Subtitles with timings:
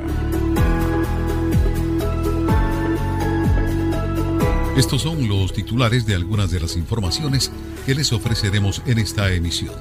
[4.77, 7.51] Estos son los titulares de algunas de las informaciones
[7.87, 9.75] que les ofreceremos en esta emisión.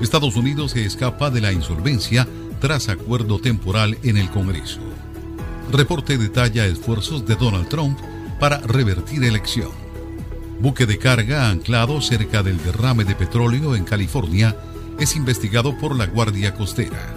[0.00, 2.28] Estados Unidos se escapa de la insolvencia
[2.60, 4.80] tras acuerdo temporal en el Congreso.
[5.70, 7.98] Reporte detalla esfuerzos de Donald Trump
[8.40, 9.70] para revertir elección.
[10.60, 14.56] Buque de carga anclado cerca del derrame de petróleo en California
[14.98, 17.14] es investigado por la Guardia Costera.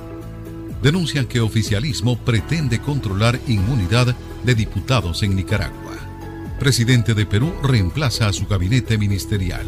[0.83, 5.93] Denuncian que oficialismo pretende controlar inmunidad de diputados en Nicaragua.
[6.59, 9.65] Presidente de Perú reemplaza a su gabinete ministerial.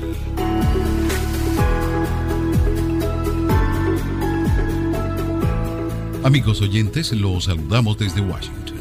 [6.24, 8.80] Amigos oyentes, los saludamos desde Washington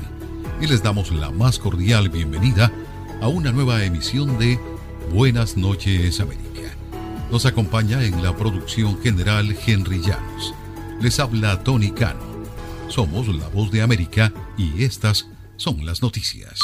[0.61, 2.73] y les damos la más cordial bienvenida
[3.21, 4.61] a una nueva emisión de
[5.13, 6.73] Buenas noches América.
[7.33, 10.55] Nos acompaña en la producción general Henry Llanos.
[11.01, 12.21] Les habla Tony Cano.
[12.87, 15.27] Somos la voz de América y estas
[15.57, 16.61] son las noticias.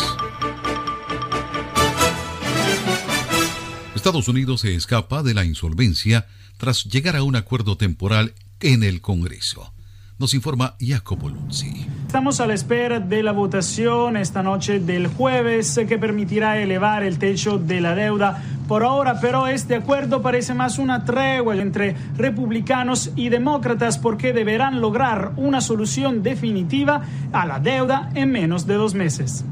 [3.97, 9.01] Estados Unidos se escapa de la insolvencia tras llegar a un acuerdo temporal en el
[9.01, 9.73] Congreso.
[10.19, 11.87] Nos informa Jacopo Luzzi.
[12.07, 17.19] Estamos a la espera de la votación esta noche del jueves que permitirá elevar el
[17.19, 18.43] techo de la deuda.
[18.67, 24.81] Por ahora, pero este acuerdo parece más una tregua entre republicanos y demócratas porque deberán
[24.81, 27.03] lograr una solución definitiva
[27.33, 29.45] a la deuda en menos de dos meses.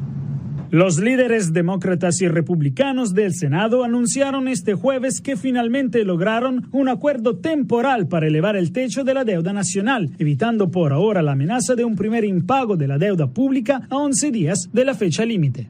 [0.71, 7.37] Los líderes demócratas y republicanos del Senado anunciaron este jueves que finalmente lograron un acuerdo
[7.37, 11.85] temporal para elevar el techo de la deuda nacional, evitando por ahora la amenaza de
[11.85, 15.69] un primer impago de la deuda pública a 11 días de la fecha límite.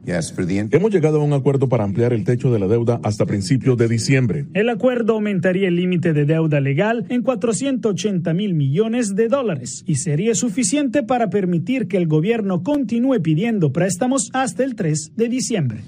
[0.71, 3.87] Hemos llegado a un acuerdo para ampliar el techo de la deuda hasta principios de
[3.87, 4.45] diciembre.
[4.55, 9.95] El acuerdo aumentaría el límite de deuda legal en 480 mil millones de dólares y
[9.95, 15.83] sería suficiente para permitir que el gobierno continúe pidiendo préstamos hasta el 3 de diciembre.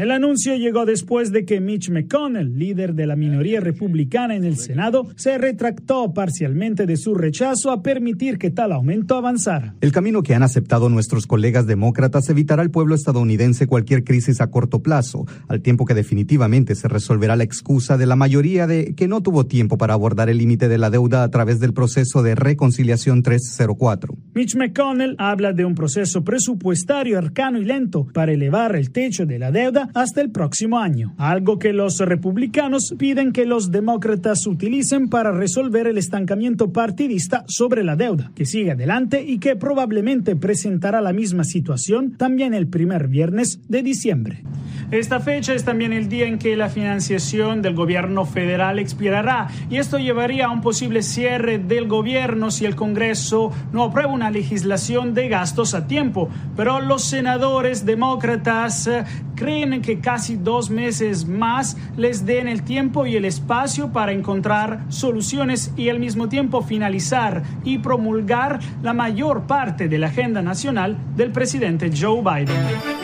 [0.00, 4.56] El anuncio llegó después de que Mitch McConnell, líder de la minoría republicana en el
[4.56, 9.74] Senado, se retractó parcialmente de su rechazo a permitir que tal aumento avanzara.
[9.82, 14.50] El camino que han aceptado nuestros colegas demócratas evitará al pueblo estadounidense cualquier crisis a
[14.50, 19.06] corto plazo, al tiempo que definitivamente se resolverá la excusa de la mayoría de que
[19.06, 22.36] no tuvo tiempo para abordar el límite de la deuda a través del proceso de
[22.36, 24.16] reconciliación 304.
[24.32, 29.38] Mitch McConnell habla de un proceso presupuestario arcano y lento para elevar el techo de
[29.38, 35.08] la deuda hasta el próximo año, algo que los republicanos piden que los demócratas utilicen
[35.08, 41.00] para resolver el estancamiento partidista sobre la deuda, que sigue adelante y que probablemente presentará
[41.00, 44.42] la misma situación también el primer viernes de diciembre.
[44.90, 49.76] Esta fecha es también el día en que la financiación del gobierno federal expirará y
[49.76, 55.14] esto llevaría a un posible cierre del gobierno si el Congreso no aprueba una legislación
[55.14, 56.28] de gastos a tiempo.
[56.56, 59.04] Pero los senadores demócratas eh,
[59.36, 64.86] creen que casi dos meses más les den el tiempo y el espacio para encontrar
[64.88, 70.98] soluciones y al mismo tiempo finalizar y promulgar la mayor parte de la agenda nacional
[71.14, 72.99] del presidente Joe Biden.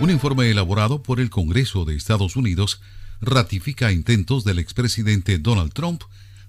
[0.00, 2.80] Un informe elaborado por el Congreso de Estados Unidos
[3.20, 6.04] ratifica intentos del expresidente Donald Trump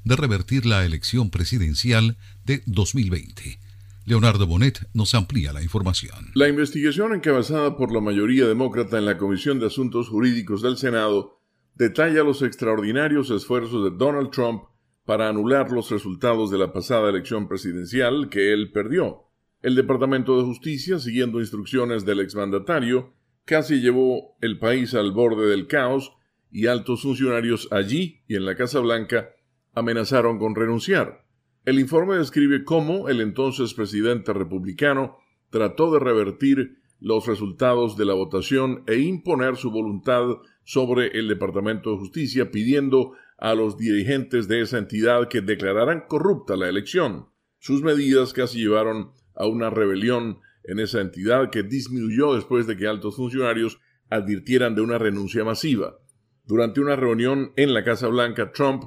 [0.06, 2.15] de revertir la elección presidencial
[2.45, 3.59] de 2020.
[4.06, 6.31] Leonardo Bonet nos amplía la información.
[6.33, 11.42] La investigación encabezada por la mayoría demócrata en la Comisión de Asuntos Jurídicos del Senado
[11.75, 14.63] detalla los extraordinarios esfuerzos de Donald Trump
[15.04, 19.25] para anular los resultados de la pasada elección presidencial que él perdió.
[19.62, 23.13] El Departamento de Justicia, siguiendo instrucciones del exmandatario,
[23.51, 26.13] casi llevó el país al borde del caos
[26.51, 29.31] y altos funcionarios allí y en la Casa Blanca
[29.74, 31.25] amenazaron con renunciar.
[31.65, 35.18] El informe describe cómo el entonces presidente republicano
[35.50, 41.92] trató de revertir los resultados de la votación e imponer su voluntad sobre el Departamento
[41.92, 47.27] de Justicia, pidiendo a los dirigentes de esa entidad que declararan corrupta la elección.
[47.59, 52.87] Sus medidas casi llevaron a una rebelión en esa entidad que disminuyó después de que
[52.87, 53.79] altos funcionarios
[54.09, 55.97] advirtieran de una renuncia masiva.
[56.45, 58.83] Durante una reunión en la Casa Blanca, Trump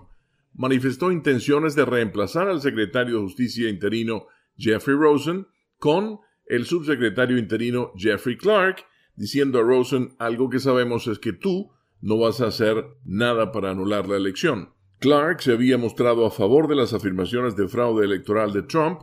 [0.52, 4.26] manifestó intenciones de reemplazar al secretario de Justicia interino
[4.56, 5.46] Jeffrey Rosen
[5.78, 8.84] con el subsecretario interino Jeffrey Clark,
[9.16, 13.70] diciendo a Rosen algo que sabemos es que tú no vas a hacer nada para
[13.70, 14.74] anular la elección.
[15.00, 19.00] Clark se había mostrado a favor de las afirmaciones de fraude electoral de Trump,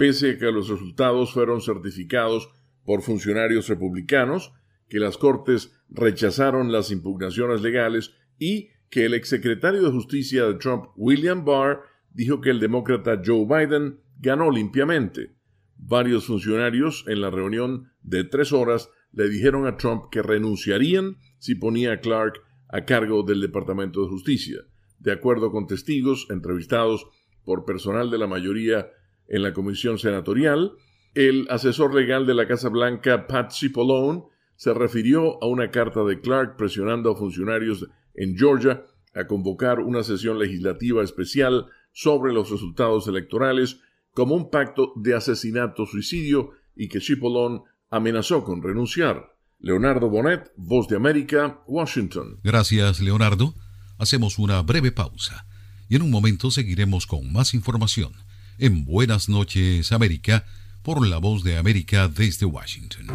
[0.00, 2.48] pese a que los resultados fueron certificados
[2.86, 4.50] por funcionarios republicanos,
[4.88, 10.86] que las Cortes rechazaron las impugnaciones legales y que el exsecretario de Justicia de Trump,
[10.96, 11.82] William Barr,
[12.14, 15.36] dijo que el demócrata Joe Biden ganó limpiamente.
[15.76, 21.56] Varios funcionarios en la reunión de tres horas le dijeron a Trump que renunciarían si
[21.56, 24.60] ponía a Clark a cargo del Departamento de Justicia.
[24.98, 27.06] De acuerdo con testigos entrevistados
[27.44, 28.88] por personal de la mayoría
[29.30, 30.72] en la comisión senatorial,
[31.14, 34.24] el asesor legal de la Casa Blanca, Pat Cipollone,
[34.56, 38.84] se refirió a una carta de Clark presionando a funcionarios en Georgia
[39.14, 43.80] a convocar una sesión legislativa especial sobre los resultados electorales
[44.12, 49.36] como un pacto de asesinato-suicidio y que Cipollone amenazó con renunciar.
[49.60, 52.40] Leonardo Bonet, Voz de América, Washington.
[52.42, 53.54] Gracias, Leonardo.
[53.98, 55.46] Hacemos una breve pausa
[55.88, 58.12] y en un momento seguiremos con más información
[58.60, 60.44] en Buenas noches, América,
[60.82, 63.06] por la Voz de América desde Washington.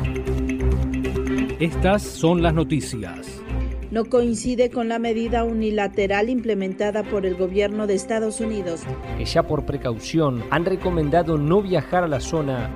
[1.60, 3.42] Estas son las noticias
[3.96, 8.82] no coincide con la medida unilateral implementada por el gobierno de Estados Unidos.
[9.18, 12.76] Que ya por precaución han recomendado no viajar a la zona.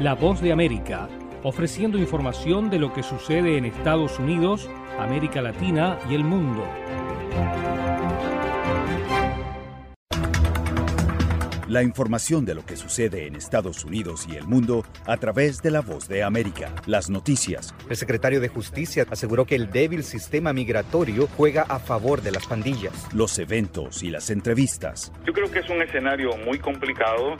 [0.00, 1.08] La Voz de América,
[1.42, 6.62] ofreciendo información de lo que sucede en Estados Unidos, América Latina y el mundo.
[11.68, 15.70] La información de lo que sucede en Estados Unidos y el mundo a través de
[15.70, 16.72] la voz de América.
[16.86, 17.74] Las noticias.
[17.90, 22.46] El secretario de Justicia aseguró que el débil sistema migratorio juega a favor de las
[22.46, 22.94] pandillas.
[23.12, 25.12] Los eventos y las entrevistas.
[25.26, 27.36] Yo creo que es un escenario muy complicado.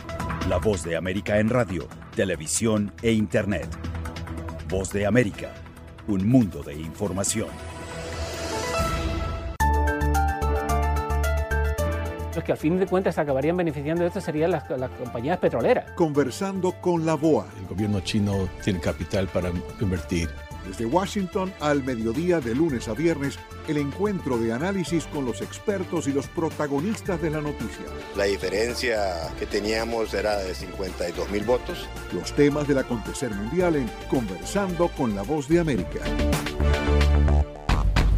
[0.47, 3.67] La voz de América en radio, televisión e Internet.
[4.69, 5.55] Voz de América.
[6.07, 7.49] Un mundo de información.
[12.45, 15.91] Que al fin de cuentas acabarían beneficiando de esto serían las, compañías petroleras.
[15.93, 17.47] Conversando con la BOA.
[17.61, 19.51] El gobierno chino tiene capital para
[19.81, 20.29] invertir.
[20.67, 23.39] Desde Washington al mediodía de lunes a viernes,
[23.69, 27.87] el encuentro de análisis con los expertos y los protagonistas de la noticia.
[28.17, 28.99] La diferencia
[29.39, 31.89] que teníamos era de 52 mil votos.
[32.13, 36.01] Los temas del acontecer mundial en Conversando con la Voz de América.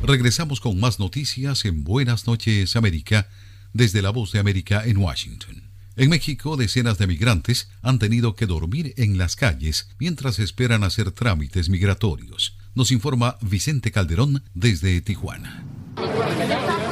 [0.02, 3.28] Regresamos con más noticias en Buenas noches América
[3.72, 5.70] desde la Voz de América en Washington.
[5.96, 11.10] En México, decenas de migrantes han tenido que dormir en las calles mientras esperan hacer
[11.10, 12.56] trámites migratorios.
[12.74, 15.64] Nos informa Vicente Calderón desde Tijuana.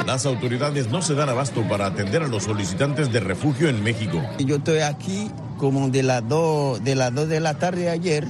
[0.05, 4.21] Las autoridades no se dan abasto para atender a los solicitantes de refugio en México.
[4.39, 8.27] Yo estoy aquí como de las 2 de, las 2 de la tarde ayer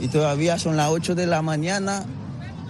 [0.00, 2.04] y todavía son las 8 de la mañana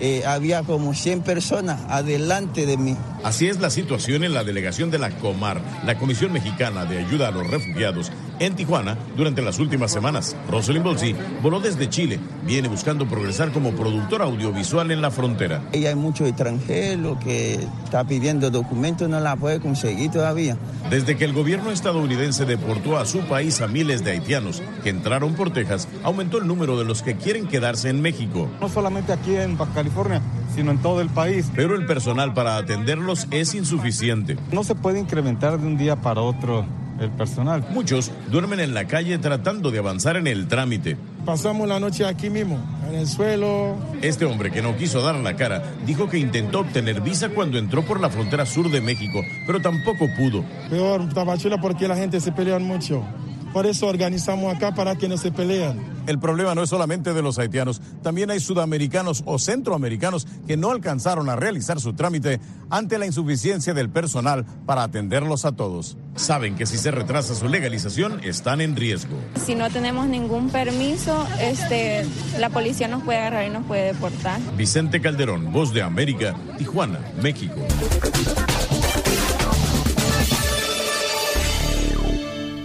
[0.01, 2.97] eh, había como 100 personas adelante de mí.
[3.25, 7.29] Así es la situación en la delegación de la Comar, la Comisión Mexicana de Ayuda
[7.29, 10.37] a los Refugiados, en Tijuana durante las últimas semanas.
[10.49, 15.63] Rosalind Bolsi voló desde Chile, viene buscando progresar como productora audiovisual en la frontera.
[15.73, 20.57] Ella hay muchos extranjeros que está pidiendo documentos, no la puede conseguir todavía.
[20.91, 25.35] Desde que el gobierno estadounidense deportó a su país a miles de haitianos que entraron
[25.35, 28.49] por Texas, aumentó el número de los que quieren quedarse en México.
[28.61, 30.21] No solamente aquí en Baja California,
[30.55, 31.51] sino en todo el país.
[31.55, 34.37] Pero el personal para atenderlos es insuficiente.
[34.53, 36.67] No se puede incrementar de un día para otro
[37.01, 37.67] el personal.
[37.71, 40.97] Muchos duermen en la calle tratando de avanzar en el trámite.
[41.25, 43.77] Pasamos la noche aquí mismo, en el suelo.
[44.03, 47.83] Este hombre que no quiso dar la cara dijo que intentó obtener visa cuando entró
[47.85, 50.45] por la frontera sur de México, pero tampoco pudo.
[50.69, 53.05] Peor, Tabachula, porque la gente se pelea mucho.
[53.53, 55.99] Por eso organizamos acá para que no se peleen.
[56.07, 60.71] El problema no es solamente de los haitianos, también hay sudamericanos o centroamericanos que no
[60.71, 62.41] alcanzaron a realizar su trámite
[62.71, 65.99] ante la insuficiencia del personal para atenderlos a todos.
[66.17, 69.17] Saben que si se retrasa su legalización están en riesgo.
[69.45, 72.07] Si no tenemos ningún permiso, este,
[72.39, 74.41] la policía nos puede agarrar y nos puede deportar.
[74.57, 77.57] Vicente Calderón, Voz de América, Tijuana, México.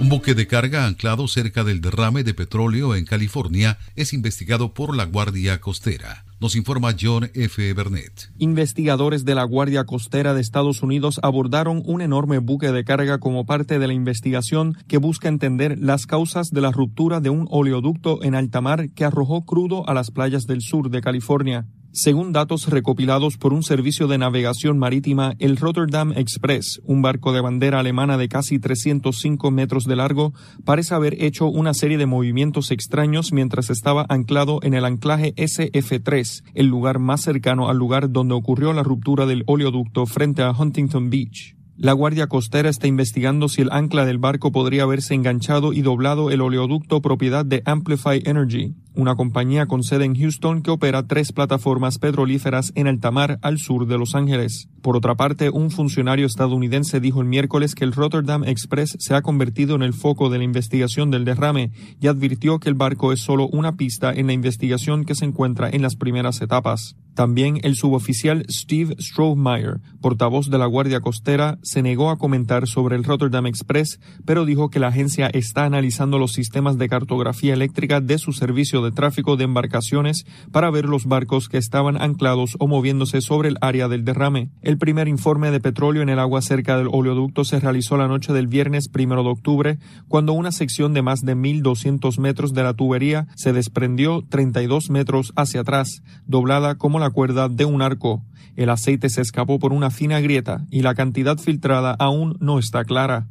[0.03, 4.98] Un buque de carga anclado cerca del derrame de petróleo en California es investigado por
[4.98, 6.25] la Guardia Costera.
[6.41, 7.74] Nos informa John F.
[7.74, 8.29] Burnett.
[8.38, 13.45] Investigadores de la Guardia Costera de Estados Unidos abordaron un enorme buque de carga como
[13.45, 18.25] parte de la investigación que busca entender las causas de la ruptura de un oleoducto
[18.25, 21.65] en alta mar que arrojó crudo a las playas del sur de California.
[21.95, 27.39] Según datos recopilados por un servicio de navegación marítima, el Rotterdam Express, un barco de
[27.39, 30.33] bandera alemana de casi 305 metros de largo,
[30.65, 36.43] parece haber hecho una serie de movimientos extraños mientras estaba anclado en el anclaje SF3,
[36.55, 41.12] el lugar más cercano al lugar donde ocurrió la ruptura del oleoducto frente a Huntington
[41.12, 41.55] Beach.
[41.75, 46.30] La Guardia Costera está investigando si el ancla del barco podría haberse enganchado y doblado
[46.30, 51.32] el oleoducto propiedad de Amplify Energy, una compañía con sede en Houston que opera tres
[51.32, 54.70] plataformas petrolíferas en alta mar al sur de Los Ángeles.
[54.84, 59.24] Por otra parte, un funcionario estadounidense dijo el miércoles que el Rotterdam Express se ha
[59.24, 63.22] convertido en el foco de la investigación del derrame y advirtió que el barco es
[63.22, 66.96] solo una pista en la investigación que se encuentra en las primeras etapas.
[67.15, 72.96] También el suboficial Steve Strohmeyer, portavoz de la Guardia Costera, se negó a comentar sobre
[72.96, 78.01] el Rotterdam Express, pero dijo que la agencia está analizando los sistemas de cartografía eléctrica
[78.01, 82.67] de su servicio de tráfico de embarcaciones para ver los barcos que estaban anclados o
[82.67, 84.50] moviéndose sobre el área del derrame.
[84.62, 88.34] El primer informe de petróleo en el agua cerca del oleoducto se realizó la noche
[88.34, 89.77] del viernes primero de octubre,
[90.08, 95.32] cuando una sección de más de 1.200 metros de la tubería se desprendió 32 metros
[95.36, 98.24] hacia atrás, doblada como la cuerda de un arco.
[98.55, 102.86] El aceite se escapó por una fina grieta y la cantidad filtrada aún no está
[102.86, 103.27] clara.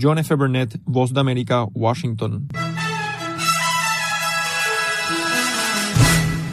[0.00, 0.34] John F.
[0.34, 2.48] Burnett, Voz de América, Washington.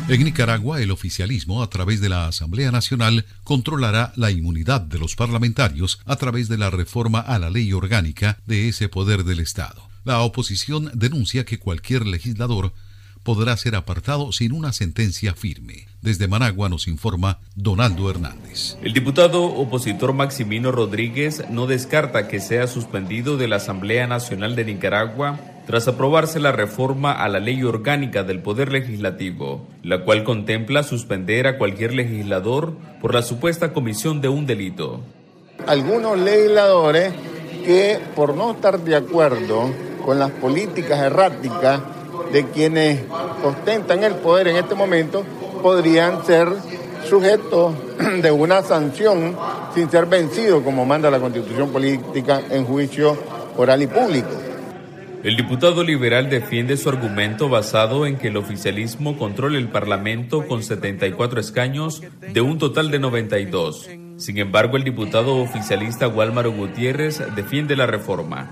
[0.10, 5.16] En Nicaragua, el oficialismo, a través de la Asamblea Nacional, controlará la inmunidad de los
[5.16, 9.88] parlamentarios a través de la reforma a la ley orgánica de ese poder del Estado.
[10.06, 12.74] La oposición denuncia que cualquier legislador
[13.24, 15.89] podrá ser apartado sin una sentencia firme.
[16.02, 18.78] Desde Managua nos informa Donaldo Hernández.
[18.82, 24.64] El diputado opositor Maximino Rodríguez no descarta que sea suspendido de la Asamblea Nacional de
[24.64, 25.38] Nicaragua
[25.68, 31.48] tras aprobarse la reforma a la ley orgánica del Poder Legislativo, la cual contempla suspender
[31.48, 35.02] a cualquier legislador por la supuesta comisión de un delito.
[35.68, 37.14] Algunos legisladores
[37.66, 39.70] que por no estar de acuerdo
[40.06, 41.82] con las políticas erráticas
[42.32, 43.02] de quienes
[43.44, 45.26] ostentan el poder en este momento
[45.62, 46.50] podrían ser
[47.10, 47.76] sujetos
[48.22, 49.36] de una sanción
[49.74, 53.18] sin ser vencidos como manda la constitución política en juicio
[53.58, 54.30] oral y público.
[55.22, 60.64] El diputado liberal defiende su argumento basado en que el oficialismo controla el Parlamento con
[60.64, 62.02] 74 escaños
[62.34, 63.90] de un total de 92.
[64.16, 68.50] Sin embargo, el diputado oficialista Walmaro Gutiérrez defiende la reforma.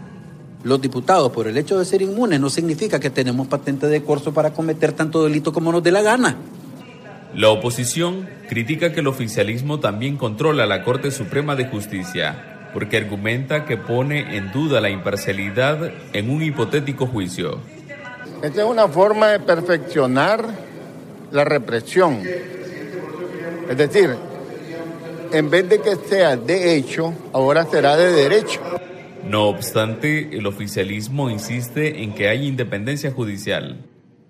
[0.63, 4.33] Los diputados, por el hecho de ser inmunes, no significa que tenemos patente de corso
[4.33, 6.35] para cometer tanto delito como nos dé la gana.
[7.37, 13.63] La oposición critica que el oficialismo también controla la Corte Suprema de Justicia porque argumenta
[13.63, 17.59] que pone en duda la imparcialidad en un hipotético juicio.
[18.41, 20.45] Esta es una forma de perfeccionar
[21.31, 22.21] la represión.
[23.69, 24.15] Es decir,
[25.31, 28.61] en vez de que sea de hecho, ahora será de derecho.
[29.25, 33.77] No obstante, el oficialismo insiste en que hay independencia judicial.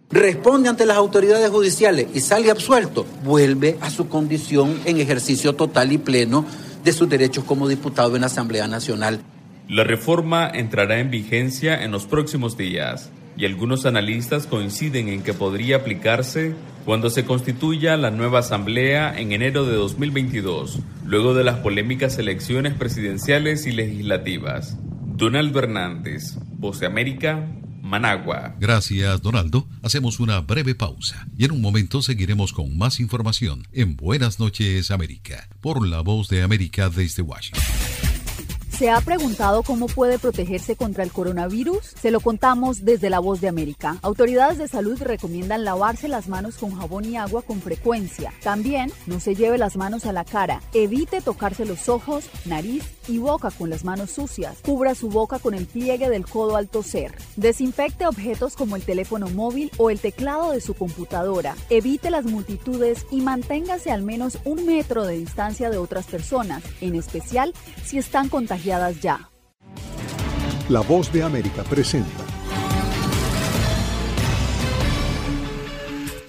[0.09, 5.91] Responde ante las autoridades judiciales y sale absuelto, vuelve a su condición en ejercicio total
[5.91, 6.45] y pleno
[6.83, 9.19] de sus derechos como diputado en la Asamblea Nacional.
[9.67, 15.33] La reforma entrará en vigencia en los próximos días y algunos analistas coinciden en que
[15.33, 21.57] podría aplicarse cuando se constituya la nueva Asamblea en enero de 2022, luego de las
[21.57, 24.77] polémicas elecciones presidenciales y legislativas.
[25.17, 27.45] Donaldo Hernández, Voz de América,
[27.87, 28.55] Managua.
[28.59, 29.67] Gracias, Donaldo.
[29.81, 34.91] Hacemos una breve pausa y en un momento seguiremos con más información en Buenas noches,
[34.91, 37.63] América, por la voz de América desde Washington.
[38.77, 41.79] ¿Se ha preguntado cómo puede protegerse contra el coronavirus?
[41.99, 43.97] Se lo contamos desde La Voz de América.
[44.03, 48.31] Autoridades de salud recomiendan lavarse las manos con jabón y agua con frecuencia.
[48.43, 50.61] También no se lleve las manos a la cara.
[50.75, 54.57] Evite tocarse los ojos, nariz y boca con las manos sucias.
[54.63, 57.13] Cubra su boca con el pliegue del codo al toser.
[57.35, 61.55] Desinfecte objetos como el teléfono móvil o el teclado de su computadora.
[61.69, 66.95] Evite las multitudes y manténgase al menos un metro de distancia de otras personas, en
[66.95, 67.53] especial
[67.85, 69.29] si están contagiadas ya.
[70.69, 72.26] La voz de América presenta.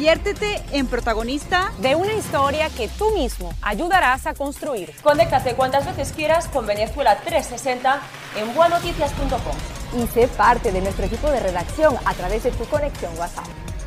[0.00, 4.94] Conviértete en protagonista de una historia que tú mismo ayudarás a construir.
[5.02, 8.00] Conéctate cuantas veces quieras con Venezuela 360
[8.38, 10.02] en buenoticias.com.
[10.02, 13.44] Y sé parte de nuestro equipo de redacción a través de tu conexión WhatsApp.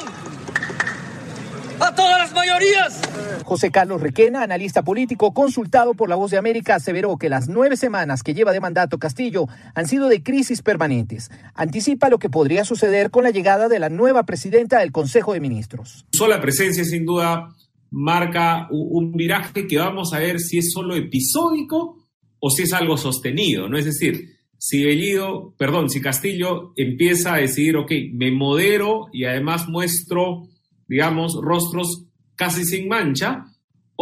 [1.81, 3.01] a todas las mayorías.
[3.43, 7.77] José Carlos Requena, analista político consultado por La Voz de América, aseveró que las nueve
[7.77, 11.31] semanas que lleva de mandato Castillo han sido de crisis permanentes.
[11.55, 15.39] Anticipa lo que podría suceder con la llegada de la nueva presidenta del Consejo de
[15.39, 16.05] Ministros.
[16.11, 17.55] Su sola presencia, sin duda,
[17.91, 22.05] marca un viraje que vamos a ver si es solo episódico
[22.39, 23.77] o si es algo sostenido, ¿no?
[23.77, 29.67] Es decir, si Bellido, perdón, si Castillo empieza a decidir, ok, me modero y además
[29.67, 30.47] muestro
[30.89, 33.45] digamos, rostros casi sin mancha,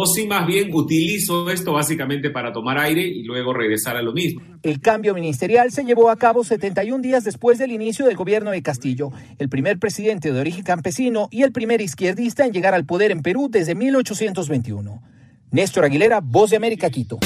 [0.00, 4.12] o si más bien utilizo esto básicamente para tomar aire y luego regresar a lo
[4.12, 4.40] mismo.
[4.62, 8.62] El cambio ministerial se llevó a cabo 71 días después del inicio del gobierno de
[8.62, 13.10] Castillo, el primer presidente de origen campesino y el primer izquierdista en llegar al poder
[13.10, 15.02] en Perú desde 1821.
[15.50, 17.18] Néstor Aguilera, Voz de América, Quito.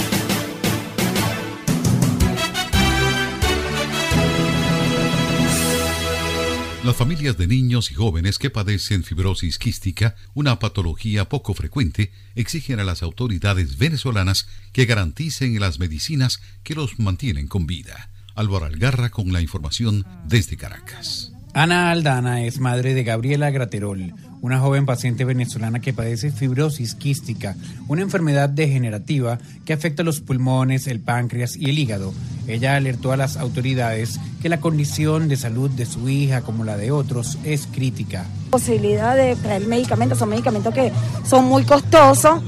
[6.84, 12.80] Las familias de niños y jóvenes que padecen fibrosis quística, una patología poco frecuente, exigen
[12.80, 18.10] a las autoridades venezolanas que garanticen las medicinas que los mantienen con vida.
[18.34, 21.30] Álvaro Algarra con la información desde Caracas.
[21.54, 27.56] Ana Aldana es madre de Gabriela Graterol, una joven paciente venezolana que padece fibrosis quística,
[27.88, 32.12] una enfermedad degenerativa que afecta los pulmones, el páncreas y el hígado.
[32.46, 36.76] Ella alertó a las autoridades que la condición de salud de su hija, como la
[36.76, 38.26] de otros, es crítica.
[38.50, 40.92] Posibilidad de traer medicamentos, son medicamentos que
[41.24, 42.42] son muy costosos,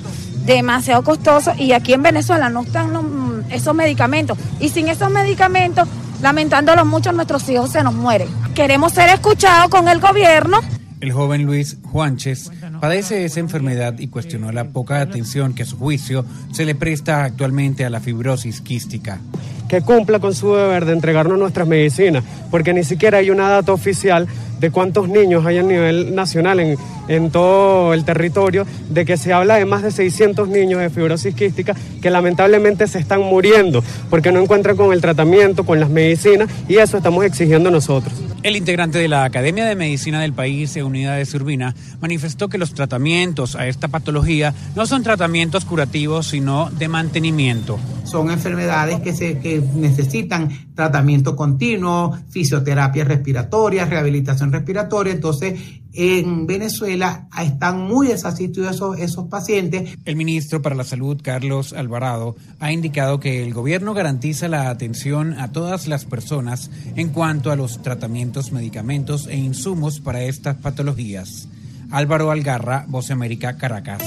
[0.45, 4.37] demasiado costosos, y aquí en Venezuela no están esos medicamentos.
[4.61, 5.89] Y sin esos medicamentos
[6.25, 8.29] Lamentándolo mucho, nuestros hijos se nos mueren.
[8.55, 10.61] Queremos ser escuchados con el gobierno.
[11.05, 15.77] El joven Luis Juanches padece esa enfermedad y cuestionó la poca atención que a su
[15.77, 19.21] juicio se le presta actualmente a la fibrosis quística.
[19.69, 23.73] Que cumpla con su deber de entregarnos nuestras medicinas, porque ni siquiera hay una data
[23.73, 24.29] oficial
[24.61, 29.33] de cuántos niños hay a nivel nacional en, en todo el territorio, de que se
[29.33, 34.33] habla de más de 600 niños de fibrosis quística que lamentablemente se están muriendo porque
[34.33, 38.15] no encuentran con el tratamiento, con las medicinas y eso estamos exigiendo nosotros.
[38.43, 42.75] El integrante de la Academia de Medicina del país, Unidad de Urbina, manifestó que los
[42.75, 47.79] tratamientos a esta patología no son tratamientos curativos, sino de mantenimiento.
[48.05, 55.13] Son enfermedades que, se, que necesitan tratamiento continuo, fisioterapia respiratoria, rehabilitación respiratoria.
[55.13, 55.55] Entonces,
[55.93, 59.97] en Venezuela están muy desasistidos esos, esos pacientes.
[60.05, 65.35] El ministro para la Salud, Carlos Alvarado, ha indicado que el gobierno garantiza la atención
[65.35, 71.49] a todas las personas en cuanto a los tratamientos, medicamentos e insumos para estas patologías.
[71.91, 74.03] Álvaro Algarra, Voz América, Caracas.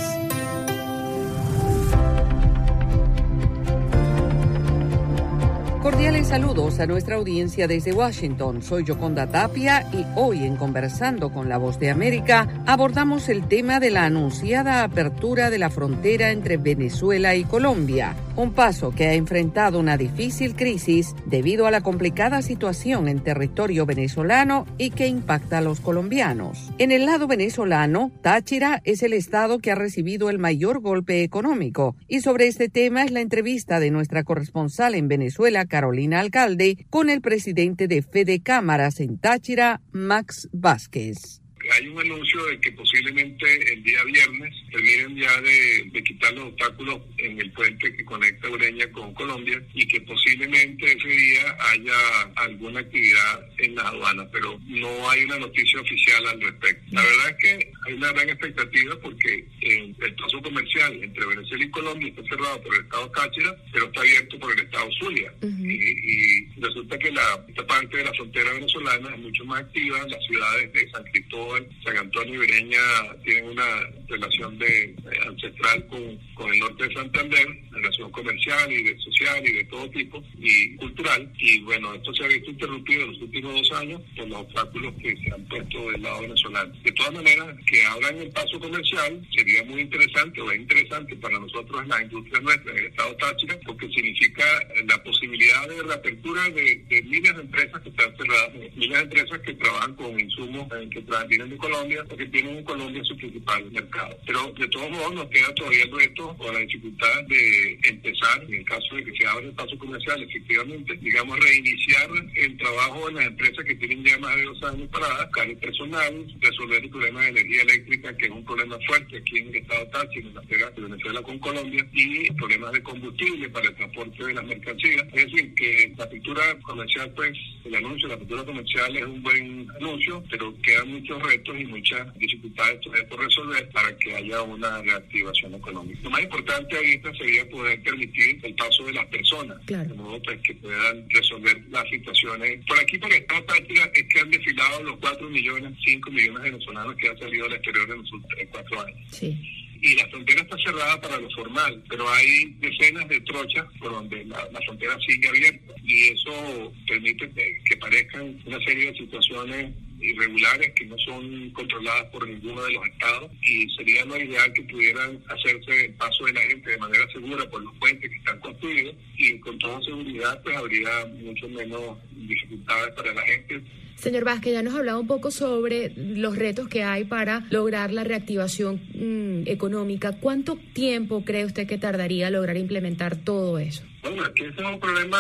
[5.88, 8.62] Cordiales saludos a nuestra audiencia desde Washington.
[8.62, 13.80] Soy Yoconda Tapia y hoy en Conversando con la Voz de América abordamos el tema
[13.80, 19.14] de la anunciada apertura de la frontera entre Venezuela y Colombia, un paso que ha
[19.14, 25.60] enfrentado una difícil crisis debido a la complicada situación en territorio venezolano y que impacta
[25.60, 26.70] a los colombianos.
[26.80, 31.96] En el lado venezolano, Táchira es el estado que ha recibido el mayor golpe económico
[32.10, 37.12] y sobre este tema es la entrevista de nuestra corresponsal en Venezuela, Carolina Alcalde con
[37.12, 43.74] el presidente de Fede Cámaras en Táchira, Max Vázquez hay un anuncio de que posiblemente
[43.74, 48.90] el día viernes terminen ya de, quitar los obstáculos en el puente que conecta Ureña
[48.92, 55.10] con Colombia y que posiblemente ese día haya alguna actividad en la aduana, pero no
[55.10, 56.84] hay una noticia oficial al respecto.
[56.92, 61.66] La verdad es que hay una gran expectativa porque eh, el paso comercial entre Venezuela
[61.66, 65.34] y Colombia está cerrado por el Estado Cáchira, pero está abierto por el Estado Zulia.
[65.42, 70.26] y, resulta que la, esta parte de la frontera venezolana es mucho más activa, las
[70.26, 72.80] ciudades de San Cristóbal, San Antonio y Bereña
[73.24, 73.66] tienen una
[74.08, 74.96] relación de, eh,
[75.28, 79.90] ancestral con, con, el norte de Santander, relación comercial y de social y de todo
[79.90, 81.32] tipo y cultural.
[81.38, 84.94] Y bueno, esto se ha visto interrumpido en los últimos dos años por los obstáculos
[85.02, 86.74] que se han puesto del lado venezolano.
[86.84, 91.40] De todas maneras, que abran el paso comercial sería muy interesante o es interesante para
[91.40, 94.46] nosotros en la industria nuestra, en el estado Táchira, porque significa
[94.88, 99.40] la posibilidad de reapertura de, de miles de empresas que están cerradas, miles de empresas
[99.40, 101.02] que trabajan con insumos que
[101.50, 104.18] de Colombia, porque tienen en Colombia su principal mercado.
[104.26, 108.54] Pero de todos modos nos queda todavía el reto o la dificultad de empezar, en
[108.56, 113.16] el caso de que se abra el paso comercial, efectivamente, digamos, reiniciar el trabajo en
[113.16, 116.90] las empresas que tienen ya más de dos años para buscar el personal, resolver el
[116.90, 120.36] problema de energía eléctrica, que es un problema fuerte aquí en el estado Táchira, en
[120.36, 124.46] la frontera de Venezuela con Colombia, y problemas de combustible para el transporte de las
[124.46, 125.06] mercancías.
[125.14, 129.22] Es decir, que la pintura comercial, pues, el anuncio de la pintura comercial es un
[129.22, 134.42] buen anuncio, pero quedan muchos retos y muchas dificultades todavía por resolver para que haya
[134.42, 136.00] una reactivación económica.
[136.04, 140.40] Lo más importante ahorita sería poder permitir el paso de las personas, de modo pues,
[140.42, 142.66] que puedan resolver las situaciones.
[142.66, 146.52] Por aquí, por esta práctica, es que han desfilado los 4 millones, 5 millones de
[146.52, 149.00] venezolanos que han salido al exterior en los últimos cuatro años.
[149.12, 153.92] Sí y la frontera está cerrada para lo formal, pero hay decenas de trochas por
[153.92, 157.30] donde la, frontera sigue abierta y eso permite
[157.64, 162.86] que parezcan una serie de situaciones irregulares que no son controladas por ninguno de los
[162.88, 167.12] estados y sería lo ideal que pudieran hacerse el paso de la gente de manera
[167.12, 171.98] segura por los puentes que están construidos y con toda seguridad pues habría mucho menos
[172.12, 173.64] dificultades para la gente
[173.98, 177.92] Señor Vázquez, ya nos ha hablado un poco sobre los retos que hay para lograr
[177.92, 180.20] la reactivación mm, económica.
[180.20, 183.84] ¿Cuánto tiempo cree usted que tardaría lograr implementar todo eso?
[184.04, 185.18] Bueno, aquí es un problema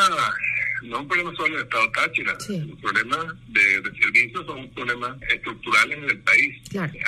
[0.84, 2.34] no es un problema solo del Estado Táchira.
[2.34, 6.62] Los problemas de, servicios son problemas estructurales en el país.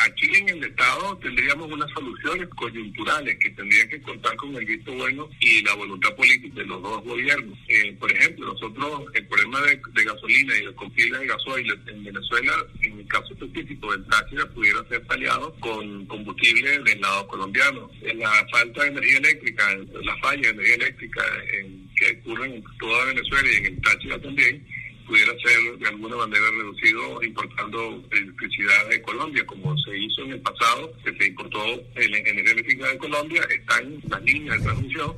[0.06, 4.94] Aquí en el Estado tendríamos unas soluciones coyunturales que tendrían que contar con el visto
[4.94, 7.58] bueno y la voluntad política de los dos gobiernos.
[7.68, 12.54] Eh, por ejemplo, nosotros el problema de, gasolina y de combustible de gasoil en Venezuela,
[12.82, 17.90] en el caso específico del Táchira, pudiera ser paliado con combustible del lado colombiano.
[18.16, 21.22] La falta de energía eléctrica, la falla de energía eléctrica
[21.54, 24.66] en que ocurren en toda Venezuela y en el Táchira también,
[25.10, 30.42] pudiera ser de alguna manera reducido importando electricidad de Colombia, como se hizo en el
[30.42, 35.16] pasado, que se importó en energía eléctrica de Colombia, están las líneas de transmisión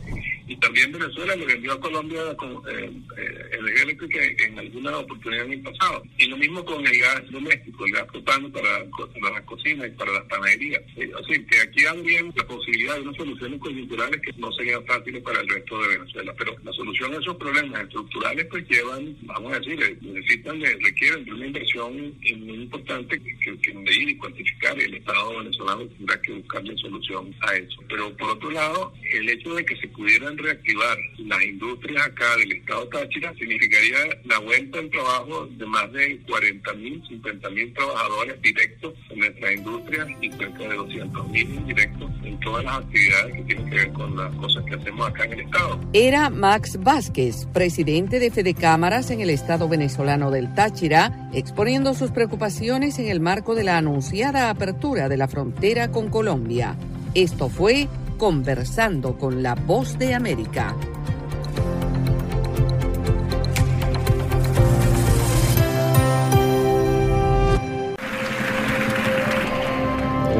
[0.51, 5.45] y también Venezuela le vendió a Colombia con, eh, eh, energía eléctrica en alguna oportunidad
[5.45, 6.03] en el pasado.
[6.17, 8.83] Y lo mismo con el gas doméstico, el gas propano para,
[9.21, 10.81] para las cocinas y para las panaderías.
[10.97, 15.23] Eh, así que aquí habría la posibilidad de unas soluciones coyunturales que no serían fáciles
[15.23, 16.33] para el resto de Venezuela.
[16.37, 21.33] Pero la solución a esos problemas estructurales pues llevan, vamos a decir, necesitan, requieren de
[21.33, 24.79] una inversión muy importante que, que medir y cuantificar.
[24.79, 27.81] El Estado venezolano tendrá que buscarle solución a eso.
[27.89, 32.51] Pero por otro lado, el hecho de que se pudieran reactivar las industrias acá del
[32.53, 38.41] estado Táchira significaría la vuelta al trabajo de más de 40 mil, 50 mil trabajadores
[38.41, 43.41] directos en nuestras industrias y cerca de 200 mil indirectos en todas las actividades que
[43.43, 45.79] tienen que ver con las cosas que hacemos acá en el Estado.
[45.93, 52.11] Era Max Vázquez, presidente de Fede Cámaras en el Estado venezolano del Táchira, exponiendo sus
[52.11, 56.75] preocupaciones en el marco de la anunciada apertura de la frontera con Colombia.
[57.15, 57.87] Esto fue
[58.19, 60.75] Conversando con la Voz de América.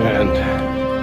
[0.04, 0.32] And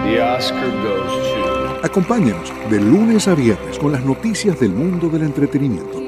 [0.04, 1.80] the Oscar goes to...
[1.82, 6.07] Acompáñenos de lunes a viernes con las noticias del mundo del entretenimiento.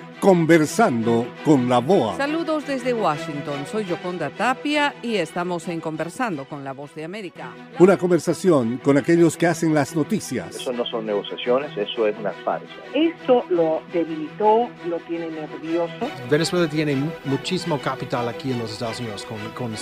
[0.21, 2.15] Conversando con la BOA.
[2.41, 3.67] Saludos desde Washington.
[3.67, 7.51] Soy Yoconda Tapia y estamos en Conversando con la Voz de América.
[7.77, 10.55] Una conversación con aquellos que hacen las noticias.
[10.55, 12.65] Eso no son negociaciones, eso es una farsa.
[12.95, 15.93] Esto lo debilitó, lo tiene nervioso.
[16.31, 19.75] Venezuela tiene mu- muchísimo capital aquí en los Estados Unidos, con, con.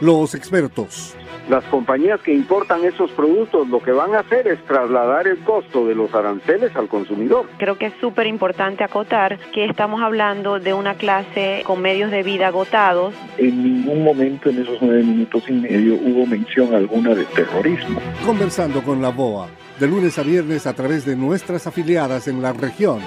[0.00, 1.14] Los expertos.
[1.50, 5.86] Las compañías que importan esos productos lo que van a hacer es trasladar el costo
[5.86, 7.46] de los aranceles al consumidor.
[7.58, 12.22] Creo que es súper importante acotar que estamos hablando de una clase con medios de
[12.22, 13.14] vida agotados.
[13.38, 18.00] En ningún momento en esos nueve minutos y medio hubo mención alguna de terrorismo.
[18.24, 19.48] Conversando con la BOA.
[19.78, 23.00] De lunes a viernes a través de nuestras afiliadas en la región.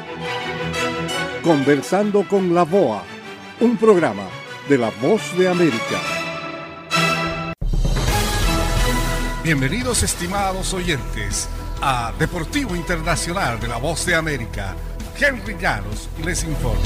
[1.43, 3.03] Conversando con la BOA.
[3.61, 4.23] Un programa
[4.69, 6.01] de La Voz de América.
[9.43, 11.47] Bienvenidos estimados oyentes
[11.81, 14.75] a Deportivo Internacional de la Voz de América.
[15.17, 16.81] Henry Llanos les informa.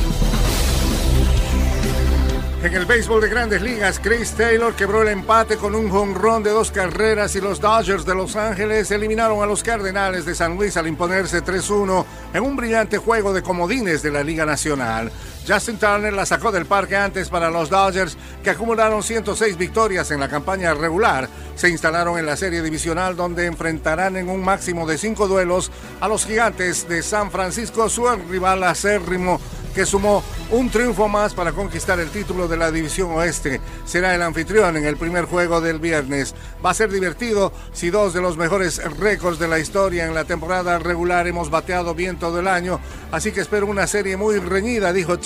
[2.64, 6.52] En el béisbol de grandes ligas, Chris Taylor quebró el empate con un jonrón de
[6.52, 10.78] dos carreras y los Dodgers de Los Ángeles eliminaron a los Cardenales de San Luis
[10.78, 15.12] al imponerse 3-1 en un brillante juego de comodines de la Liga Nacional.
[15.48, 20.20] Justin Turner la sacó del parque antes para los Dodgers, que acumularon 106 victorias en
[20.20, 21.28] la campaña regular.
[21.56, 26.08] Se instalaron en la serie divisional donde enfrentarán en un máximo de cinco duelos a
[26.08, 29.40] los gigantes de San Francisco, su rival acérrimo
[29.74, 33.62] que sumó un triunfo más para conquistar el título de la División Oeste.
[33.86, 36.36] Será el anfitrión en el primer juego del viernes.
[36.64, 40.26] Va a ser divertido si dos de los mejores récords de la historia en la
[40.26, 42.80] temporada regular hemos bateado bien todo el año,
[43.12, 45.20] así que espero una serie muy reñida, dijo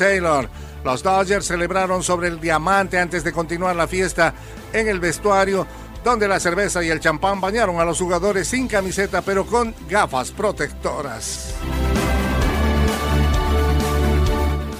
[0.83, 4.33] Los Dodgers celebraron sobre el diamante antes de continuar la fiesta
[4.71, 5.65] en el vestuario
[6.03, 10.29] donde la cerveza y el champán bañaron a los jugadores sin camiseta pero con gafas
[10.29, 11.55] protectoras.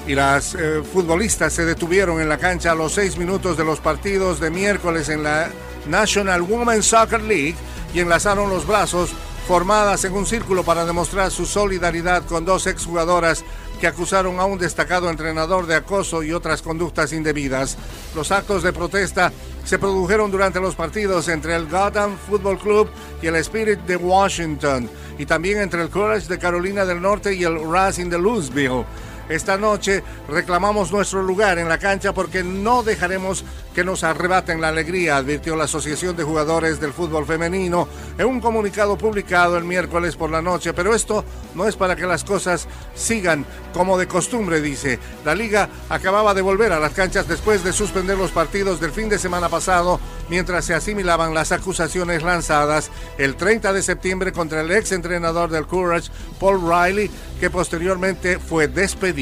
[0.05, 3.79] Y las eh, futbolistas se detuvieron en la cancha a los seis minutos de los
[3.79, 5.49] partidos de miércoles en la
[5.87, 7.55] National Women's Soccer League
[7.95, 9.09] y enlazaron los brazos
[9.47, 13.43] formadas en un círculo para demostrar su solidaridad con dos exjugadoras
[13.75, 17.77] que acusaron a un destacado entrenador de acoso y otras conductas indebidas.
[18.15, 19.31] Los actos de protesta
[19.63, 22.89] se produjeron durante los partidos entre el Gotham Football Club
[23.21, 27.43] y el Spirit de Washington y también entre el Courage de Carolina del Norte y
[27.43, 28.85] el Racing de Louisville.
[29.27, 34.67] Esta noche reclamamos nuestro lugar en la cancha porque no dejaremos que nos arrebaten la
[34.69, 40.15] alegría, advirtió la Asociación de Jugadores del Fútbol Femenino en un comunicado publicado el miércoles
[40.15, 40.73] por la noche.
[40.73, 44.99] Pero esto no es para que las cosas sigan como de costumbre, dice.
[45.25, 49.09] La liga acababa de volver a las canchas después de suspender los partidos del fin
[49.09, 54.71] de semana pasado mientras se asimilaban las acusaciones lanzadas el 30 de septiembre contra el
[54.71, 57.09] ex entrenador del Courage, Paul Riley,
[57.39, 59.14] que posteriormente fue despedido.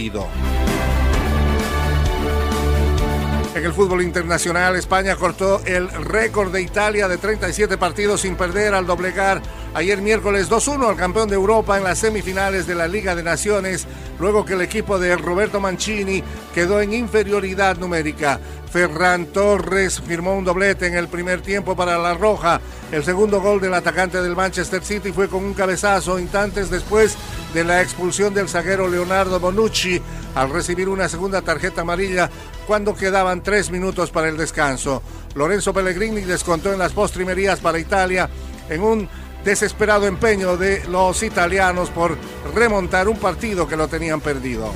[3.56, 8.74] En el fútbol internacional, España cortó el récord de Italia de 37 partidos sin perder
[8.74, 9.42] al doblegar
[9.74, 13.88] ayer miércoles 2-1 al campeón de Europa en las semifinales de la Liga de Naciones,
[14.20, 18.40] luego que el equipo de Roberto Mancini quedó en inferioridad numérica.
[18.72, 22.60] Ferran Torres firmó un doblete en el primer tiempo para la Roja.
[22.92, 27.16] El segundo gol del atacante del Manchester City fue con un cabezazo instantes después
[27.54, 30.02] de la expulsión del zaguero Leonardo Bonucci
[30.34, 32.30] al recibir una segunda tarjeta amarilla
[32.66, 35.04] cuando quedaban tres minutos para el descanso.
[35.36, 38.30] Lorenzo Pellegrini descontó en las postrimerías para Italia
[38.70, 39.10] en un
[39.44, 42.18] desesperado empeño de los italianos por
[42.54, 44.72] remontar un partido que lo tenían perdido.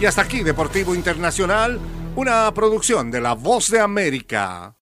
[0.00, 1.80] Y hasta aquí Deportivo Internacional
[2.14, 4.74] una producción de La Voz de América.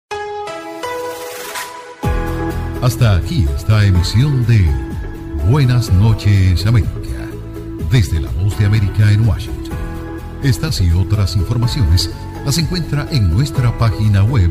[2.82, 4.66] Hasta aquí esta emisión de
[5.48, 6.90] Buenas noches América,
[7.90, 9.78] desde La Voz de América en Washington.
[10.42, 12.10] Estas y otras informaciones
[12.44, 14.50] las encuentra en nuestra página web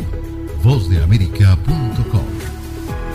[0.63, 2.38] vozdeamerica.com.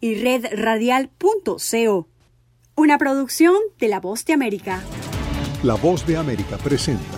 [0.00, 2.08] y redradial.co.
[2.76, 4.82] Una producción de La Voz de América.
[5.62, 7.17] La Voz de América presenta.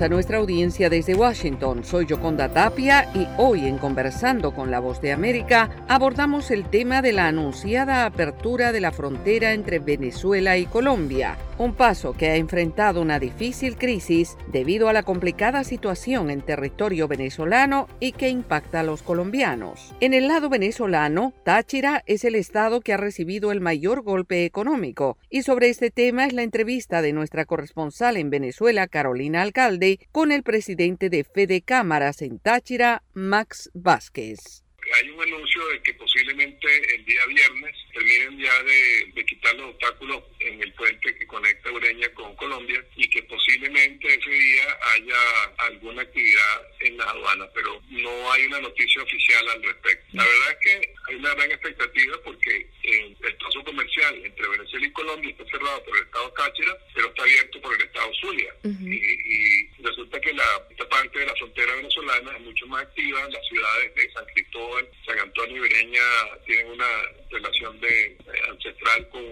[0.00, 1.84] A nuestra audiencia desde Washington.
[1.84, 7.00] Soy Yoconda Tapia y hoy en Conversando con la Voz de América abordamos el tema
[7.00, 12.36] de la anunciada apertura de la frontera entre Venezuela y Colombia, un paso que ha
[12.36, 18.80] enfrentado una difícil crisis debido a la complicada situación en territorio venezolano y que impacta
[18.80, 19.94] a los colombianos.
[20.00, 25.18] En el lado venezolano, Táchira es el estado que ha recibido el mayor golpe económico
[25.30, 30.32] y sobre este tema es la entrevista de nuestra corresponsal en Venezuela, Carolina Alcalde, con
[30.32, 34.63] el presidente de Fede Cámaras en Táchira, Max Vázquez.
[34.94, 39.70] Hay un anuncio de que posiblemente el día viernes terminen ya de, de quitar los
[39.70, 45.44] obstáculos en el puente que conecta Ureña con Colombia y que posiblemente ese día haya
[45.58, 50.04] alguna actividad en la aduana, pero no hay una noticia oficial al respecto.
[50.12, 54.86] La verdad es que hay una gran expectativa porque eh, el paso comercial entre Venezuela
[54.86, 58.54] y Colombia está cerrado por el estado Táchira, pero está abierto por el estado Zulia.
[58.64, 63.28] y, y resulta que la, esta parte de la frontera venezolana es mucho más activa.
[63.28, 66.00] Las ciudades de San Cristóbal, San Antonio y Bereña
[66.46, 66.88] tienen una
[67.30, 68.16] relación de, eh,
[68.48, 69.24] ancestral con,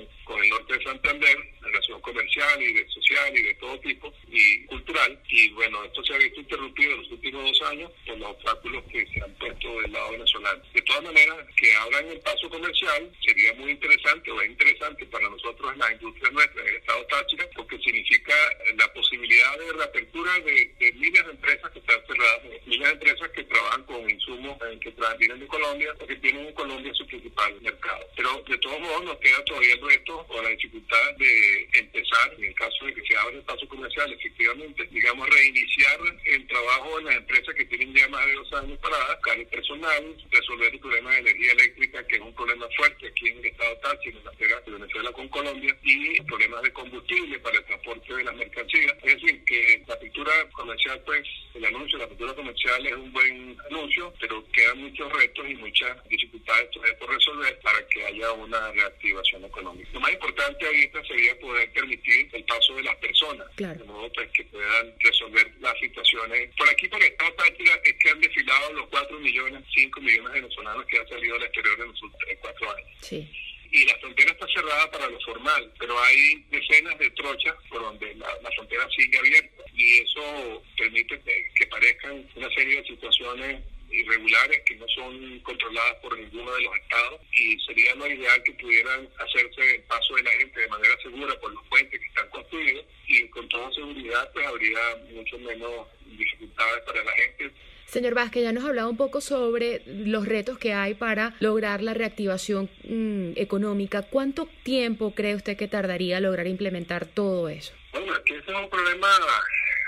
[0.43, 5.21] el norte de Santander, relación comercial y de social y de todo tipo y cultural.
[5.29, 8.83] Y bueno, esto se ha visto interrumpido en los últimos dos años por los obstáculos
[8.91, 10.63] que se han puesto del lado venezolano.
[10.73, 15.29] De todas maneras, que abran el paso comercial sería muy interesante o es interesante para
[15.29, 18.35] nosotros en la industria nuestra, en el estado Táchira, porque significa
[18.77, 23.45] la posibilidad de reapertura de, miles de empresas que están cerradas, miles de empresas que
[23.45, 28.07] trabajan con insumos eh, que vienen Colombia o que tienen en Colombia su principal mercado.
[28.17, 32.45] Pero de todos modos nos queda todavía el reto o la dificultad de empezar, en
[32.45, 37.05] el caso de que se abra el paso comercial, efectivamente, digamos, reiniciar el trabajo en
[37.07, 40.81] las empresas que tienen ya más de dos años paradas, buscar el personal, resolver el
[40.81, 44.25] problema de energía eléctrica, que es un problema fuerte aquí en el estado Táchira, en
[44.25, 48.35] la frontera de Venezuela con Colombia, y problemas de combustible para el transporte de las
[48.35, 48.95] mercancías.
[49.03, 53.13] Es decir, que la apertura comercial, pues, el anuncio de la apertura comercial es un
[53.13, 58.33] buen anuncio, pero quedan muchos retos y muchas dificultades todavía por resolver para que haya
[58.33, 59.89] una reactivación económica.
[59.93, 64.31] Lo más importante ahorita sería poder permitir el paso de las personas, de modo pues,
[64.33, 66.51] que puedan resolver las situaciones.
[66.57, 70.33] Por aquí, por el estado Táchira, es que han desfilado los 4 millones, 5 millones
[70.33, 72.89] de venezolanos que han salido al exterior en los últimos cuatro años.
[73.01, 73.29] Sí.
[73.71, 78.15] Y la frontera está cerrada para lo formal, pero hay decenas de trochas por donde
[78.17, 83.63] la, la frontera sigue abierta y eso permite que, que parezcan una serie de situaciones
[83.93, 88.53] irregulares que no son controladas por ninguno de los estados y sería lo ideal que
[88.53, 92.29] pudieran hacerse el paso de la gente de manera segura por los puentes que están
[92.31, 94.79] construidos y con toda seguridad pues habría
[95.13, 97.53] mucho menos dificultades para la gente
[97.93, 101.93] Señor Vázquez, ya nos hablaba un poco sobre los retos que hay para lograr la
[101.93, 104.01] reactivación mm, económica.
[104.01, 107.75] ¿Cuánto tiempo cree usted que tardaría lograr implementar todo eso?
[107.93, 109.09] Bueno, aquí ese es un problema,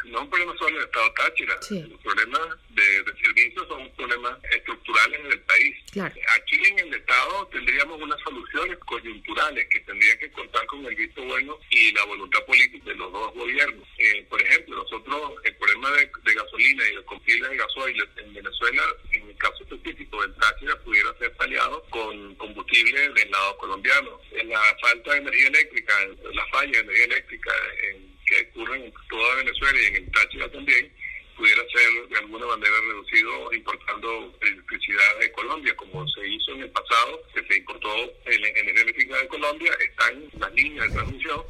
[0.06, 1.54] no un problema solo del Estado Táchira.
[1.88, 5.76] Los problemas de, de servicios son problemas estructurales en el país.
[5.92, 6.14] Claro.
[6.36, 11.22] Aquí en el Estado tendríamos unas soluciones coyunturales que tendrían que contar con el visto
[11.24, 13.86] bueno y la voluntad política de los dos gobiernos.
[13.98, 18.34] Eh, por ejemplo, nosotros el problema de, de gasolina y de combustible de gasoil en
[18.34, 18.82] Venezuela,
[19.12, 24.20] en el caso específico del Táchira, pudiera ser paliado con combustible del lado colombiano.
[24.32, 25.94] En la falta de energía eléctrica,
[26.32, 27.93] la falla de energía eléctrica que
[28.54, 30.92] ocurre en toda Venezuela y en el Táchira también,
[31.36, 36.70] pudiera ser de alguna manera reducido importando electricidad de Colombia, como se hizo en el
[36.70, 37.92] pasado, que se importó
[38.26, 41.42] en energía eléctrica de Colombia, están las líneas de transmisión,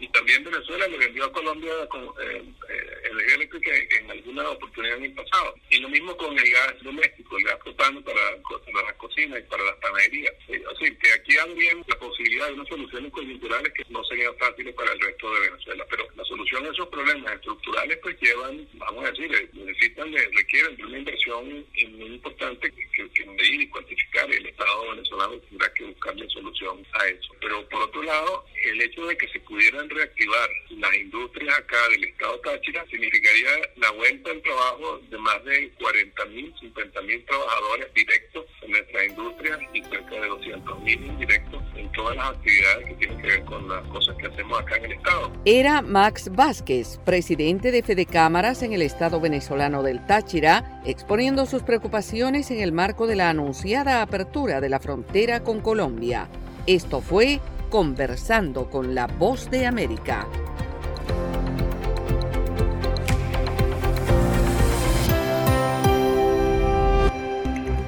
[0.00, 4.96] y también Venezuela le vendió a Colombia con, eh, eh, energía eléctrica en alguna oportunidad
[4.98, 5.54] en el pasado.
[5.70, 9.50] Y lo mismo con el gas doméstico, el gas propano para, para las cocinas y
[9.50, 10.34] para las panaderías.
[10.48, 14.74] Eh, sea, que aquí habrían la posibilidad de unas soluciones coyunturales que no serían fáciles
[14.74, 15.86] para el resto de Venezuela.
[15.90, 16.08] Pero
[16.56, 22.72] esos problemas estructurales pues llevan, vamos a decir, necesitan, requieren de una inversión muy importante
[22.72, 24.30] que, que medir y cuantificar.
[24.30, 27.34] El Estado venezolano tendrá que buscarle solución a eso.
[27.40, 32.04] Pero por otro lado, el hecho de que se pudieran reactivar las industrias acá del
[32.04, 37.94] Estado Táchira significaría la vuelta al trabajo de más de 40 mil, 50 mil trabajadores
[37.94, 42.94] directos en nuestras industrias y cerca de 200 mil indirectos en todas las actividades que
[42.94, 45.32] tienen que ver con las cosas que hacemos acá en el Estado.
[45.44, 51.62] Era Max Vázquez, presidente de Fede Cámaras en el Estado venezolano del Táchira, exponiendo sus
[51.62, 56.28] preocupaciones en el marco de la anunciada apertura de la frontera con Colombia.
[56.66, 60.26] Esto fue Conversando con la Voz de América.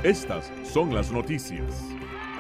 [0.03, 1.90] Estas son las noticias.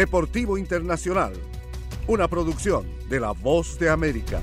[0.00, 1.34] Deportivo Internacional,
[2.06, 4.40] una producción de La Voz de América.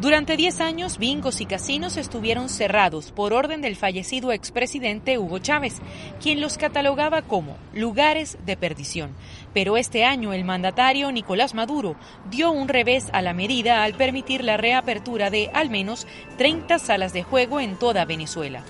[0.00, 5.76] Durante 10 años, bingos y casinos estuvieron cerrados por orden del fallecido expresidente Hugo Chávez,
[6.20, 9.12] quien los catalogaba como lugares de perdición.
[9.54, 11.94] Pero este año el mandatario Nicolás Maduro
[12.32, 17.12] dio un revés a la medida al permitir la reapertura de al menos 30 salas
[17.12, 18.64] de juego en toda Venezuela.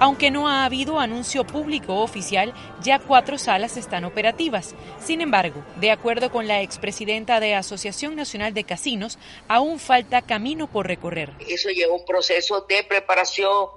[0.00, 4.74] Aunque no ha habido anuncio público oficial, ya cuatro salas están operativas.
[4.98, 10.66] Sin embargo, de acuerdo con la expresidenta de Asociación Nacional de Casinos, aún falta camino
[10.66, 11.30] por recorrer.
[11.48, 13.68] Eso lleva un proceso de preparación,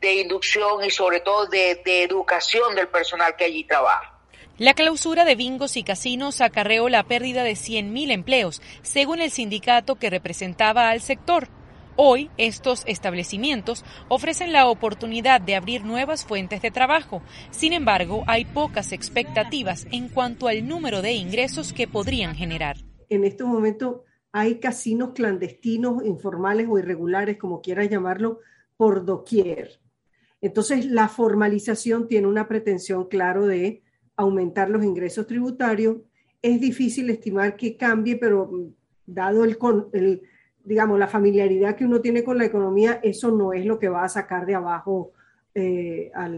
[0.00, 4.12] de inducción y sobre todo de, de educación del personal que allí trabaja.
[4.56, 9.96] La clausura de bingos y casinos acarreó la pérdida de 100.000 empleos, según el sindicato
[9.96, 11.48] que representaba al sector.
[11.96, 17.22] Hoy, estos establecimientos ofrecen la oportunidad de abrir nuevas fuentes de trabajo.
[17.52, 22.78] Sin embargo, hay pocas expectativas en cuanto al número de ingresos que podrían generar.
[23.08, 28.40] En este momento hay casinos clandestinos, informales o irregulares, como quieras llamarlo,
[28.76, 29.78] por doquier.
[30.40, 33.84] Entonces, la formalización tiene una pretensión, claro, de
[34.16, 35.98] aumentar los ingresos tributarios.
[36.42, 38.50] Es difícil estimar que cambie, pero
[39.06, 39.56] dado el,
[39.92, 40.22] el
[40.64, 44.04] digamos, la familiaridad que uno tiene con la economía, eso no es lo que va
[44.04, 45.12] a sacar de abajo
[45.54, 46.28] eh, a,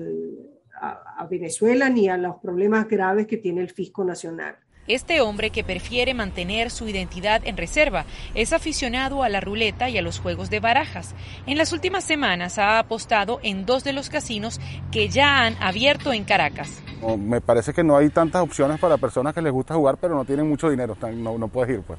[1.19, 4.57] a Venezuela ni a los problemas graves que tiene el fisco nacional.
[4.89, 8.05] Este hombre que prefiere mantener su identidad en reserva
[8.37, 11.15] es aficionado a la ruleta y a los juegos de barajas.
[11.47, 14.61] En las últimas semanas ha apostado en dos de los casinos
[14.93, 16.81] que ya han abierto en Caracas.
[17.19, 20.25] me parece que no hay tantas opciones para personas que les gusta jugar pero no
[20.25, 21.99] tienen mucho dinero, no, no puedes ir pues.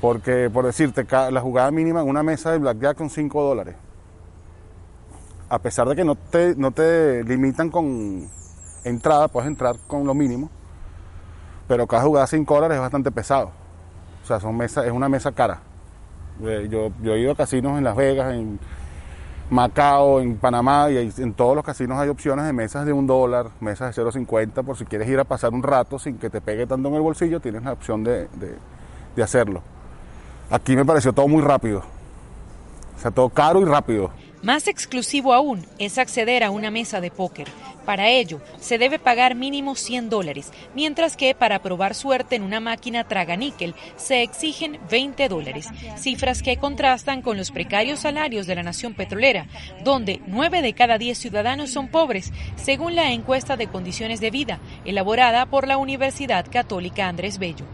[0.00, 3.76] Porque, por decirte, la jugada mínima en una mesa de blackjack con 5 dólares.
[5.48, 8.28] A pesar de que no te, no te limitan con
[8.84, 10.50] entrada, puedes entrar con lo mínimo.
[11.66, 13.52] Pero cada jugada 5 dólares es bastante pesado.
[14.22, 15.60] O sea, son mesa, es una mesa cara.
[16.42, 18.58] Eh, yo, he ido a casinos en Las Vegas, en
[19.48, 23.50] Macao, en Panamá, y en todos los casinos hay opciones de mesas de un dólar,
[23.60, 26.66] mesas de 0,50, por si quieres ir a pasar un rato sin que te pegue
[26.66, 28.28] tanto en el bolsillo, tienes la opción de,
[29.14, 29.62] de hacerlo.
[30.50, 31.82] Aquí me pareció todo muy rápido.
[32.96, 34.10] O sea, todo caro y rápido.
[34.42, 37.48] Más exclusivo aún es acceder a una mesa de póker.
[37.84, 42.60] Para ello, se debe pagar mínimo 100 dólares, mientras que para probar suerte en una
[42.60, 48.62] máquina traga-níquel se exigen 20 dólares, cifras que contrastan con los precarios salarios de la
[48.62, 49.46] nación petrolera,
[49.84, 54.58] donde 9 de cada 10 ciudadanos son pobres, según la encuesta de condiciones de vida
[54.84, 57.64] elaborada por la Universidad Católica Andrés Bello.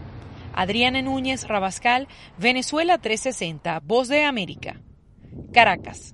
[0.53, 4.79] Adriana Núñez Rabascal, Venezuela 360, Voz de América.
[5.51, 6.13] Caracas.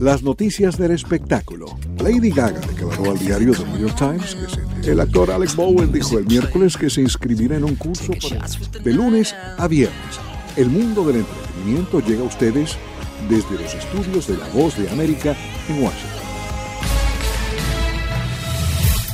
[0.00, 1.66] Las noticias del espectáculo.
[1.98, 4.36] Lady Gaga declaró al diario The New York Times
[4.82, 8.46] que el actor Alex Bowen dijo el miércoles que se inscribirá en un curso para,
[8.82, 10.20] de lunes a viernes.
[10.56, 12.76] El mundo del entretenimiento llega a ustedes
[13.28, 15.34] desde los estudios de La Voz de América
[15.68, 16.24] en Washington.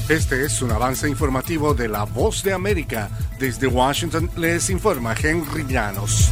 [0.09, 3.09] Este es un avance informativo de La Voz de América.
[3.39, 6.31] Desde Washington les informa Henry Llanos.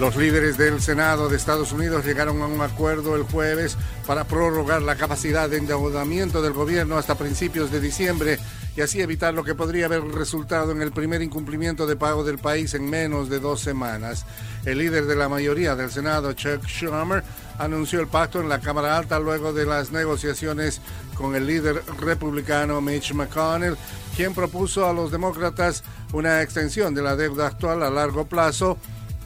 [0.00, 3.76] Los líderes del Senado de Estados Unidos llegaron a un acuerdo el jueves
[4.06, 8.38] para prorrogar la capacidad de endeudamiento del gobierno hasta principios de diciembre
[8.74, 12.38] y así evitar lo que podría haber resultado en el primer incumplimiento de pago del
[12.38, 14.24] país en menos de dos semanas.
[14.64, 17.22] El líder de la mayoría del Senado, Chuck Schumer,
[17.58, 20.80] anunció el pacto en la Cámara Alta luego de las negociaciones
[21.14, 23.76] con el líder republicano Mitch McConnell,
[24.16, 25.84] quien propuso a los demócratas
[26.14, 28.78] una extensión de la deuda actual a largo plazo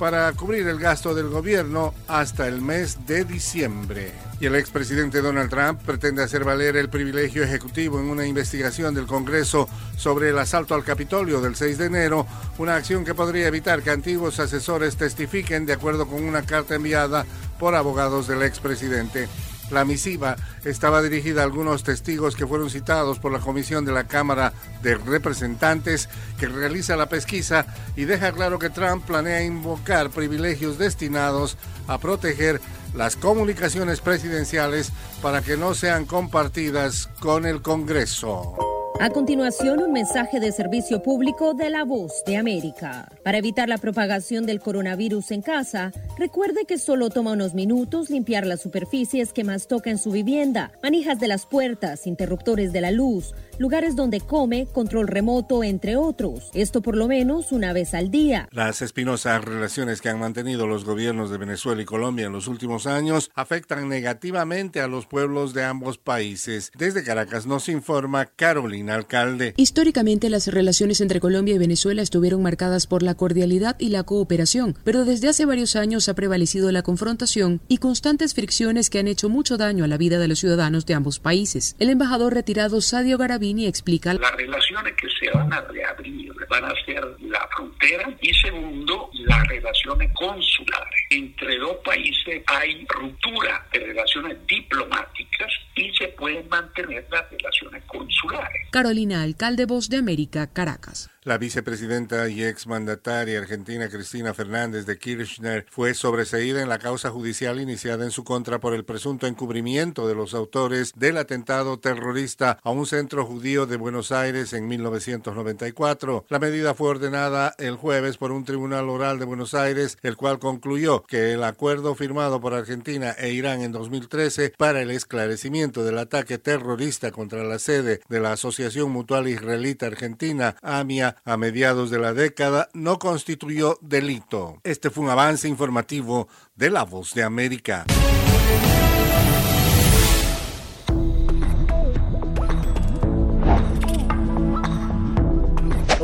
[0.05, 4.13] para cubrir el gasto del gobierno hasta el mes de diciembre.
[4.39, 9.07] Y el expresidente Donald Trump pretende hacer valer el privilegio ejecutivo en una investigación del
[9.07, 12.27] Congreso sobre el asalto al Capitolio del 6 de enero,
[12.59, 17.25] una acción que podría evitar que antiguos asesores testifiquen de acuerdo con una carta enviada
[17.59, 19.27] por abogados del expresidente.
[19.71, 24.05] La misiva estaba dirigida a algunos testigos que fueron citados por la Comisión de la
[24.05, 24.53] Cámara
[24.83, 26.09] de Representantes
[26.39, 31.57] que realiza la pesquisa y deja claro que Trump planea invocar privilegios destinados
[31.87, 32.61] a proteger
[32.95, 34.93] las comunicaciones presidenciales
[35.23, 38.74] para que no sean compartidas con el Congreso.
[39.01, 43.11] A continuación, un mensaje de servicio público de la voz de América.
[43.25, 48.47] Para evitar la propagación del coronavirus en casa, recuerde que solo toma unos minutos limpiar
[48.47, 52.93] las superficies que más toca en su vivienda, manijas de las puertas, interruptores de la
[52.93, 56.51] luz, lugares donde come, control remoto, entre otros.
[56.55, 58.49] Esto por lo menos una vez al día.
[58.53, 62.87] Las espinosas relaciones que han mantenido los gobiernos de Venezuela y Colombia en los últimos
[62.87, 66.73] años afectan negativamente a los pueblos de ambos países.
[66.77, 69.55] Desde Caracas nos informa Carolina Alcalde.
[69.57, 74.77] Históricamente las relaciones entre Colombia y Venezuela estuvieron marcadas por la cordialidad y la cooperación,
[74.85, 79.29] pero desde hace varios años ha prevalecido la confrontación y constantes fricciones que han hecho
[79.29, 81.77] mucho daño a la vida de los ciudadanos de ambos países.
[81.79, 86.75] El embajador retirado Sadio Garabini explica las relaciones que se van a reabrir van a
[86.87, 91.01] ser la frontera y segundo las relaciones consulares.
[91.11, 98.69] Entre dos países hay ruptura de relaciones diplomáticas y se pueden mantener las relaciones consulares.
[98.71, 101.11] Carolina Alcalde, Voz de América, Caracas.
[101.25, 107.59] La vicepresidenta y exmandataria argentina Cristina Fernández de Kirchner fue sobreseída en la causa judicial
[107.59, 112.69] iniciada en su contra por el presunto encubrimiento de los autores del atentado terrorista a
[112.69, 116.27] un centro judío de Buenos Aires en 1994.
[116.29, 120.39] La medida fue ordenada el jueves por un tribunal oral de Buenos Aires, el cual
[120.39, 125.97] concluyó que el acuerdo firmado por Argentina e Irán en 2013 para el esclarecimiento del
[125.97, 131.99] ataque terrorista contra la sede de la Asociación Mutual Israelita Argentina, AMIA, a mediados de
[131.99, 134.61] la década no constituyó delito.
[134.65, 137.85] Este fue un avance informativo de La Voz de América.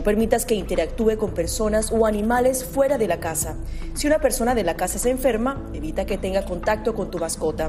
[0.00, 3.56] No permitas que interactúe con personas o animales fuera de la casa.
[3.92, 7.68] Si una persona de la casa se enferma, evita que tenga contacto con tu mascota.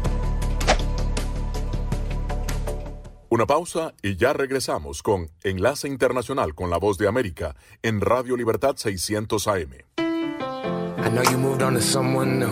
[3.33, 8.35] Una pausa y ya regresamos con Enlace Internacional con la Voz de América en Radio
[8.35, 9.71] Libertad 600 AM.
[9.97, 12.51] I know you moved on to someone new.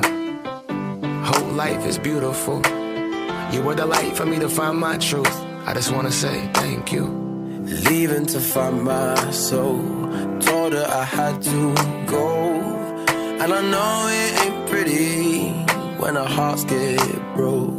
[1.26, 2.62] Whole life is beautiful.
[3.52, 5.28] You were the light for me to find my truth.
[5.68, 7.08] I just wanna say thank you.
[7.90, 9.84] Leaving to find my soul.
[10.40, 11.76] Told her I had to
[12.08, 12.54] go.
[13.42, 15.50] And I know it ain't pretty
[16.00, 17.02] when our hearts get
[17.36, 17.79] broke.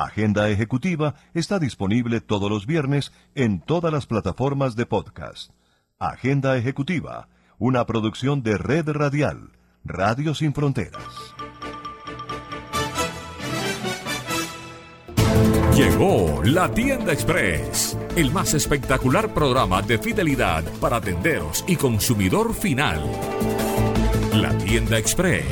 [0.02, 5.52] Agenda Ejecutiva está disponible todos los viernes en todas las plataformas de podcast.
[5.98, 7.28] Agenda Ejecutiva,
[7.58, 9.50] una producción de Red Radial,
[9.84, 11.04] Radio Sin Fronteras.
[15.76, 23.02] Llegó la Tienda Express, el más espectacular programa de fidelidad para tenderos y consumidor final.
[24.32, 25.44] La Tienda Express,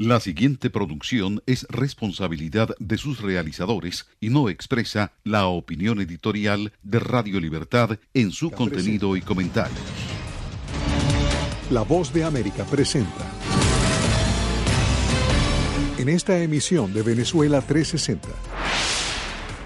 [0.00, 7.00] La siguiente producción es responsabilidad de sus realizadores y no expresa la opinión editorial de
[7.00, 9.78] Radio Libertad en su contenido y comentarios.
[11.70, 13.30] La voz de América presenta.
[15.98, 18.49] En esta emisión de Venezuela 360.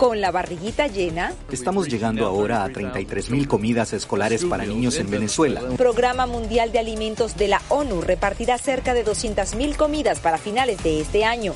[0.04, 5.62] Con la barriguita llena, Estamos llegando ahora a 33.000 comidas escolares para niños en Venezuela.
[5.78, 11.00] Programa Mundial de Alimentos de la ONU repartirá cerca de 200.000 comidas para finales de
[11.00, 11.54] este año.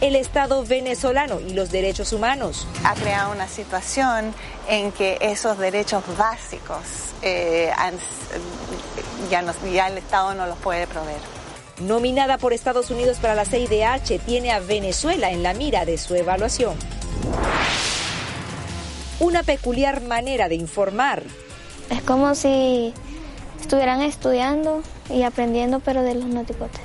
[0.00, 2.66] El Estado venezolano y los derechos humanos.
[2.84, 4.34] ha creado una situación
[4.70, 6.80] en que esos derechos básicos
[7.20, 7.98] eh, han-
[9.30, 11.20] ya, no- ya el Estado no los puede proveer.
[11.80, 16.14] Nominada por Estados Unidos para la CIDH, tiene a Venezuela en la mira de su
[16.14, 16.74] evaluación.
[19.20, 21.22] Una peculiar manera de informar.
[21.90, 22.92] Es como si
[23.60, 26.80] estuvieran estudiando y aprendiendo, pero de los notipotes.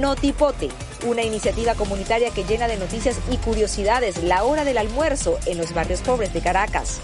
[0.00, 0.68] Notipote,
[1.06, 5.74] una iniciativa comunitaria que llena de noticias y curiosidades la hora del almuerzo en los
[5.74, 7.00] barrios pobres de Caracas.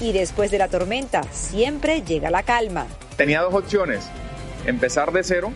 [0.00, 2.86] Y después de la tormenta, siempre llega la calma.
[3.16, 4.04] Tenía dos opciones,
[4.66, 5.52] empezar de cero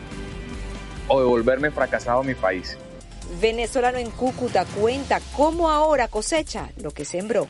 [1.09, 2.76] o devolverme fracasado a mi país.
[3.40, 7.48] Venezolano en Cúcuta cuenta cómo ahora cosecha lo que sembró.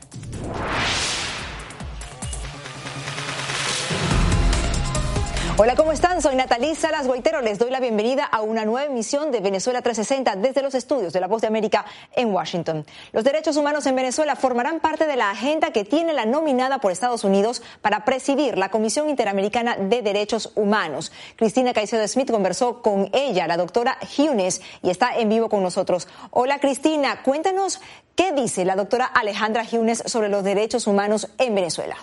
[5.59, 6.21] Hola, ¿cómo están?
[6.21, 7.41] Soy Natalí Salas Guaitero.
[7.41, 11.21] Les doy la bienvenida a una nueva emisión de Venezuela 360 desde los estudios de
[11.21, 12.85] La Voz de América en Washington.
[13.13, 16.93] Los derechos humanos en Venezuela formarán parte de la agenda que tiene la nominada por
[16.93, 21.11] Estados Unidos para presidir la Comisión Interamericana de Derechos Humanos.
[21.37, 26.07] Cristina Caicedo Smith conversó con ella, la doctora Hunes, y está en vivo con nosotros.
[26.33, 27.23] Hola, Cristina.
[27.23, 27.81] Cuéntanos
[28.15, 31.97] qué dice la doctora Alejandra Hunes sobre los derechos humanos en Venezuela.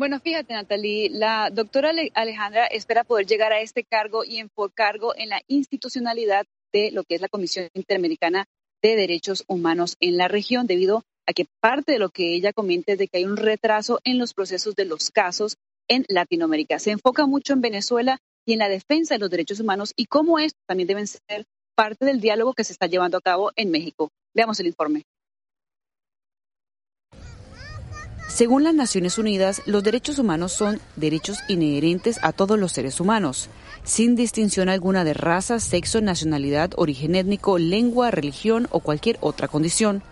[0.00, 5.14] Bueno, fíjate, Natalie, la doctora Ale- Alejandra espera poder llegar a este cargo y enfocarlo
[5.14, 8.46] en la institucionalidad de lo que es la Comisión Interamericana
[8.82, 12.92] de Derechos Humanos en la región, debido a que parte de lo que ella comenta
[12.92, 16.78] es de que hay un retraso en los procesos de los casos en Latinoamérica.
[16.78, 20.38] Se enfoca mucho en Venezuela y en la defensa de los derechos humanos y cómo
[20.38, 21.44] estos también deben ser
[21.76, 24.08] parte del diálogo que se está llevando a cabo en México.
[24.34, 25.02] Veamos el informe.
[28.32, 33.48] Según las Naciones Unidas, los derechos humanos son derechos inherentes a todos los seres humanos,
[33.82, 40.02] sin distinción alguna de raza, sexo, nacionalidad, origen étnico, lengua, religión o cualquier otra condición.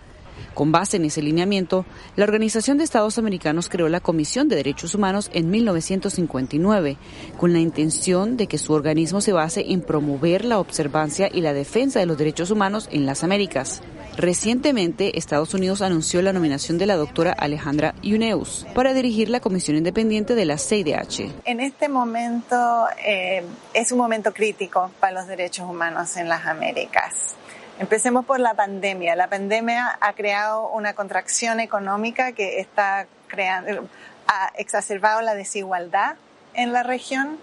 [0.53, 1.85] Con base en ese lineamiento,
[2.15, 6.97] la Organización de Estados Americanos creó la Comisión de Derechos Humanos en 1959,
[7.37, 11.53] con la intención de que su organismo se base en promover la observancia y la
[11.53, 13.81] defensa de los derechos humanos en las Américas.
[14.17, 19.77] Recientemente, Estados Unidos anunció la nominación de la doctora Alejandra Yuneus para dirigir la Comisión
[19.77, 21.31] Independiente de la CIDH.
[21.45, 27.35] En este momento eh, es un momento crítico para los derechos humanos en las Américas.
[27.79, 29.15] Empecemos por la pandemia.
[29.15, 33.87] La pandemia ha creado una contracción económica que está creando,
[34.27, 36.17] ha exacerbado la desigualdad
[36.55, 37.39] en la región,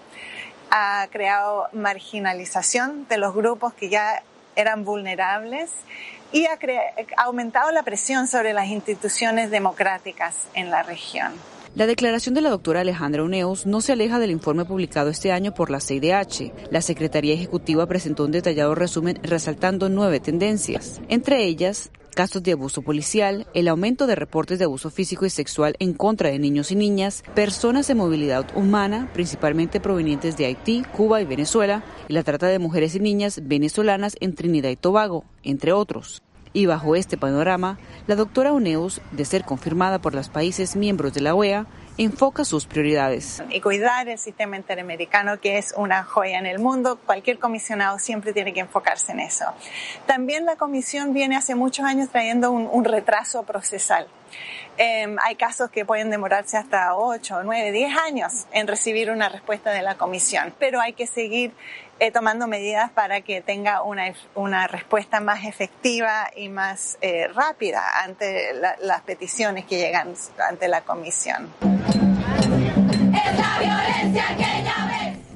[0.70, 4.22] ha creado marginalización de los grupos que ya
[4.56, 5.70] eran vulnerables
[6.32, 6.58] y ha,
[7.16, 11.32] ha aumentado la presión sobre las instituciones democráticas en la región.
[11.76, 15.52] La declaración de la doctora Alejandra Uneus no se aleja del informe publicado este año
[15.52, 16.70] por la CIDH.
[16.70, 22.80] La Secretaría Ejecutiva presentó un detallado resumen resaltando nueve tendencias, entre ellas casos de abuso
[22.80, 26.76] policial, el aumento de reportes de abuso físico y sexual en contra de niños y
[26.76, 32.46] niñas, personas de movilidad humana, principalmente provenientes de Haití, Cuba y Venezuela, y la trata
[32.46, 36.22] de mujeres y niñas venezolanas en Trinidad y Tobago, entre otros.
[36.56, 41.20] Y bajo este panorama, la doctora Uneus, de ser confirmada por los países miembros de
[41.20, 41.66] la OEA,
[41.98, 43.42] enfoca sus prioridades.
[43.50, 46.98] y cuidar el sistema interamericano, que es una joya en el mundo.
[47.04, 49.44] Cualquier comisionado siempre tiene que enfocarse en eso.
[50.06, 54.06] También la comisión viene hace muchos años trayendo un, un retraso procesal
[54.78, 59.70] Eh, hay casos que pueden demorarse hasta 8, 9, 10 años en recibir una respuesta
[59.70, 61.52] de la comisión, pero hay que seguir
[61.98, 68.02] eh, tomando medidas para que tenga una, una respuesta más efectiva y más eh, rápida
[68.02, 70.14] ante la, las peticiones que llegan
[70.48, 71.52] ante la comisión.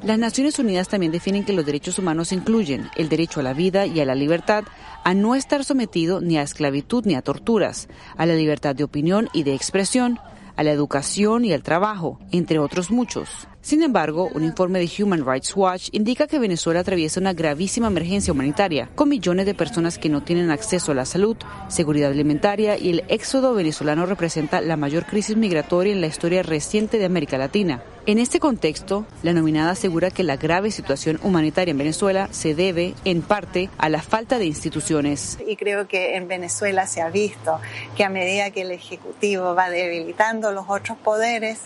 [0.02, 3.86] Las Naciones Unidas también definen que los derechos humanos incluyen el derecho a la vida
[3.86, 4.64] y a la libertad,
[5.04, 9.28] a no estar sometido ni a esclavitud ni a torturas, a la libertad de opinión
[9.32, 10.18] y de expresión,
[10.56, 13.49] a la educación y al trabajo, entre otros muchos.
[13.62, 18.32] Sin embargo, un informe de Human Rights Watch indica que Venezuela atraviesa una gravísima emergencia
[18.32, 21.36] humanitaria, con millones de personas que no tienen acceso a la salud,
[21.68, 26.98] seguridad alimentaria y el éxodo venezolano representa la mayor crisis migratoria en la historia reciente
[26.98, 27.82] de América Latina.
[28.06, 32.94] En este contexto, la nominada asegura que la grave situación humanitaria en Venezuela se debe,
[33.04, 35.38] en parte, a la falta de instituciones.
[35.46, 37.60] Y creo que en Venezuela se ha visto
[37.96, 41.60] que a medida que el Ejecutivo va debilitando los otros poderes,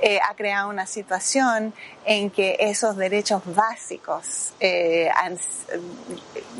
[0.00, 1.74] eh, ha creado una situación
[2.06, 5.10] en que esos derechos básicos eh,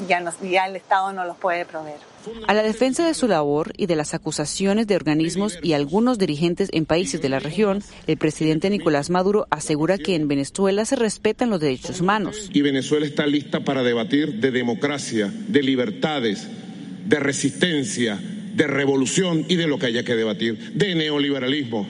[0.08, 2.00] ya el Estado no los puede proveer.
[2.46, 6.68] A la defensa de su labor y de las acusaciones de organismos y algunos dirigentes
[6.72, 11.50] en países de la región, el presidente Nicolás Maduro asegura que en Venezuela se respetan
[11.50, 12.50] los derechos humanos.
[12.52, 16.48] Y Venezuela está lista para debatir de democracia, de libertades,
[17.06, 18.18] de resistencia,
[18.54, 21.86] de revolución y de lo que haya que debatir, de neoliberalismo.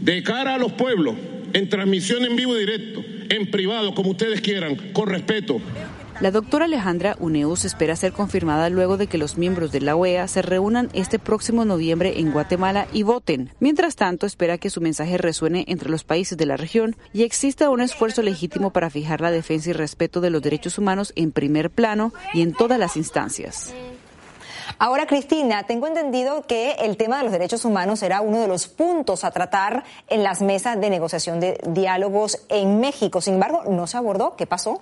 [0.00, 1.16] De cara a los pueblos,
[1.52, 5.60] en transmisión en vivo y directo, en privado, como ustedes quieran, con respeto.
[6.20, 10.28] La doctora Alejandra Uneus espera ser confirmada luego de que los miembros de la OEA
[10.28, 13.50] se reúnan este próximo noviembre en Guatemala y voten.
[13.58, 17.68] Mientras tanto, espera que su mensaje resuene entre los países de la región y exista
[17.68, 21.68] un esfuerzo legítimo para fijar la defensa y respeto de los derechos humanos en primer
[21.70, 23.74] plano y en todas las instancias.
[24.78, 28.68] Ahora, Cristina, tengo entendido que el tema de los derechos humanos será uno de los
[28.68, 33.20] puntos a tratar en las mesas de negociación de diálogos en México.
[33.20, 34.36] Sin embargo, no se abordó.
[34.36, 34.80] ¿Qué pasó?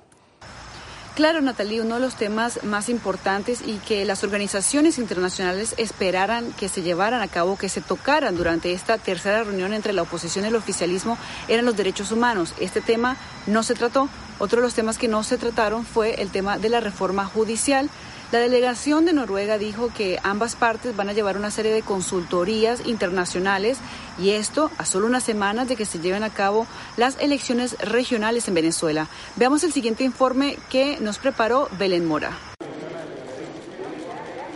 [1.15, 6.71] Claro, Natalie, uno de los temas más importantes y que las organizaciones internacionales esperaran que
[6.71, 10.49] se llevaran a cabo, que se tocaran durante esta tercera reunión entre la oposición y
[10.49, 12.55] el oficialismo, eran los derechos humanos.
[12.61, 14.09] Este tema no se trató.
[14.39, 17.91] Otro de los temas que no se trataron fue el tema de la reforma judicial.
[18.33, 22.87] La delegación de Noruega dijo que ambas partes van a llevar una serie de consultorías
[22.87, 23.77] internacionales
[24.19, 26.67] y esto a solo unas semanas de que se lleven a cabo
[26.97, 29.07] las elecciones regionales en Venezuela.
[29.37, 32.52] Veamos el siguiente informe que nos preparó Belén Mora.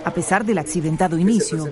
[0.06, 1.64] A pesar del accidentado inicio,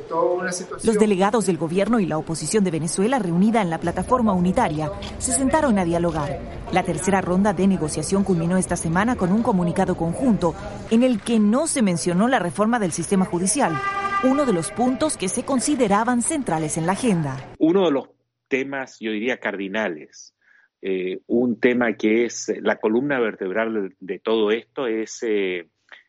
[0.83, 5.31] los delegados del gobierno y la oposición de Venezuela reunida en la plataforma unitaria se
[5.31, 6.41] sentaron a dialogar.
[6.73, 10.53] La tercera ronda de negociación culminó esta semana con un comunicado conjunto
[10.91, 13.73] en el que no se mencionó la reforma del sistema judicial,
[14.25, 17.37] uno de los puntos que se consideraban centrales en la agenda.
[17.61, 18.09] Uno de los
[18.49, 20.35] temas, yo diría, cardinales,
[20.83, 25.69] eh, un tema que es la columna vertebral de, de todo esto, es eh,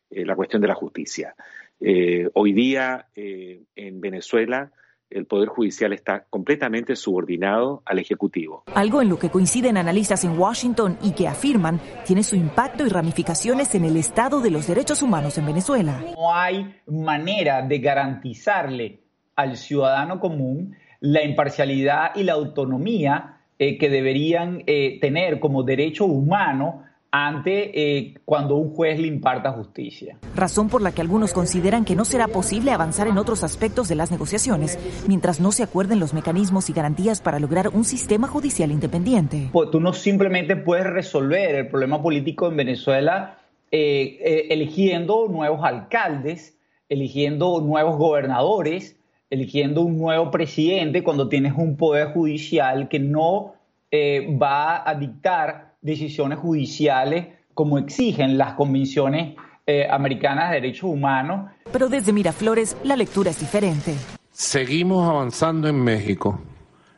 [0.09, 1.35] eh, la cuestión de la justicia.
[1.79, 4.71] Eh, hoy día eh, en Venezuela
[5.09, 8.63] el Poder Judicial está completamente subordinado al Ejecutivo.
[8.73, 12.89] Algo en lo que coinciden analistas en Washington y que afirman tiene su impacto y
[12.89, 16.03] ramificaciones en el estado de los derechos humanos en Venezuela.
[16.17, 18.99] No hay manera de garantizarle
[19.35, 26.05] al ciudadano común la imparcialidad y la autonomía eh, que deberían eh, tener como derecho
[26.05, 26.83] humano
[27.23, 30.17] ante eh, cuando un juez le imparta justicia.
[30.35, 33.95] Razón por la que algunos consideran que no será posible avanzar en otros aspectos de
[33.95, 38.69] las negociaciones mientras no se acuerden los mecanismos y garantías para lograr un sistema judicial
[38.69, 39.49] independiente.
[39.53, 43.39] Pues tú no simplemente puedes resolver el problema político en Venezuela
[43.71, 46.57] eh, eh, eligiendo nuevos alcaldes,
[46.89, 48.99] eligiendo nuevos gobernadores,
[49.29, 53.53] eligiendo un nuevo presidente cuando tienes un poder judicial que no
[53.93, 59.35] va a dictar decisiones judiciales como exigen las convenciones
[59.67, 61.51] eh, americanas de derechos humanos.
[61.71, 63.95] Pero desde Miraflores la lectura es diferente.
[64.31, 66.41] Seguimos avanzando en México.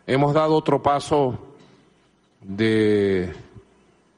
[0.08, 1.38] Hemos dado otro paso
[2.42, 3.34] de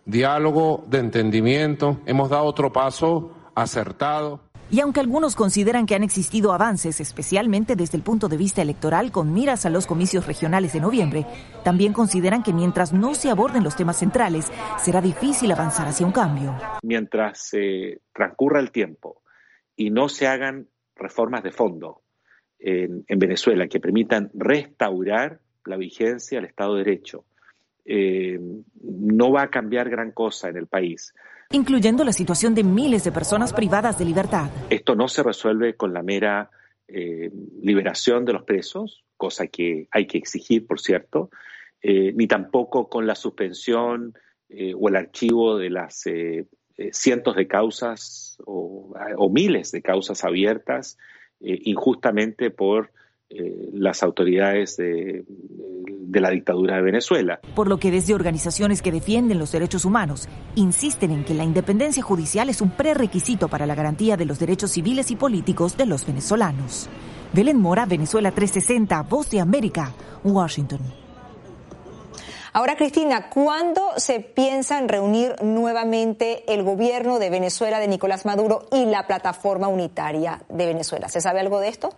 [0.06, 1.98] diálogo, de entendimiento.
[2.06, 4.40] Hemos dado otro paso acertado.
[4.72, 9.12] Y aunque algunos consideran que han existido avances, especialmente desde el punto de vista electoral
[9.12, 11.26] con miras a los comicios regionales de noviembre,
[11.64, 16.12] también consideran que mientras no se aborden los temas centrales, será difícil avanzar hacia un
[16.12, 16.56] cambio.
[16.84, 19.24] Mientras eh, transcurra el tiempo
[19.76, 22.04] y no se hagan reformas de fondo
[22.60, 27.26] en, en Venezuela que permitan restaurar la vigencia del Estado de Derecho,
[27.86, 28.40] eh,
[28.84, 31.12] no va a cambiar gran cosa en el país
[31.52, 34.52] incluyendo la situación de miles de personas privadas de libertad.
[34.70, 36.52] Esto no se resuelve con la mera
[37.62, 41.30] liberación de los presos, cosa que hay que exigir, por cierto,
[41.84, 44.16] ni tampoco con la suspensión
[44.76, 46.04] o el archivo de las
[46.92, 50.98] cientos de causas o, o, miles de causas abiertas
[51.40, 52.92] injustamente por
[53.30, 57.40] las autoridades de, de, la dictadura de Venezuela.
[57.56, 62.02] Por lo que desde organizaciones que defienden los derechos humanos insisten en que la independencia
[62.02, 66.06] judicial es un prerequisito para la garantía de los derechos civiles y políticos de los
[66.06, 66.90] venezolanos.
[67.32, 69.94] Belén Mora, Venezuela 360, Voz de América,
[70.24, 70.80] Washington.
[72.52, 78.66] Ahora, Cristina, ¿cuándo se piensa en reunir nuevamente el gobierno de Venezuela de Nicolás Maduro
[78.72, 81.10] y la plataforma unitaria de Venezuela?
[81.10, 81.94] ¿Se sabe algo de esto?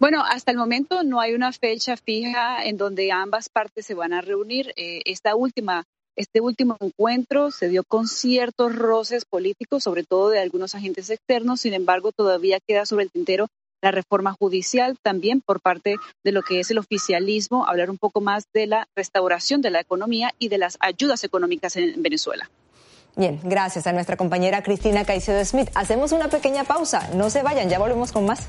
[0.00, 4.14] Bueno, hasta el momento no hay una fecha fija en donde ambas partes se van
[4.14, 4.72] a reunir.
[4.76, 5.84] Eh, esta última,
[6.16, 11.60] este último encuentro se dio con ciertos roces políticos, sobre todo de algunos agentes externos.
[11.60, 13.48] Sin embargo, todavía queda sobre el tintero
[13.82, 18.22] la reforma judicial, también por parte de lo que es el oficialismo, hablar un poco
[18.22, 22.50] más de la restauración de la economía y de las ayudas económicas en Venezuela.
[23.16, 25.68] Bien, gracias a nuestra compañera Cristina Caicedo Smith.
[25.74, 27.10] Hacemos una pequeña pausa.
[27.14, 28.48] No se vayan, ya volvemos con más.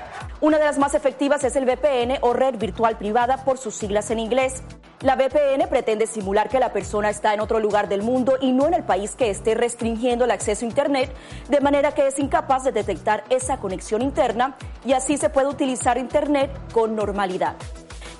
[0.41, 4.09] Una de las más efectivas es el VPN o red virtual privada por sus siglas
[4.09, 4.63] en inglés.
[5.01, 8.65] La VPN pretende simular que la persona está en otro lugar del mundo y no
[8.65, 11.13] en el país que esté restringiendo el acceso a Internet,
[11.47, 15.99] de manera que es incapaz de detectar esa conexión interna y así se puede utilizar
[15.99, 17.55] Internet con normalidad.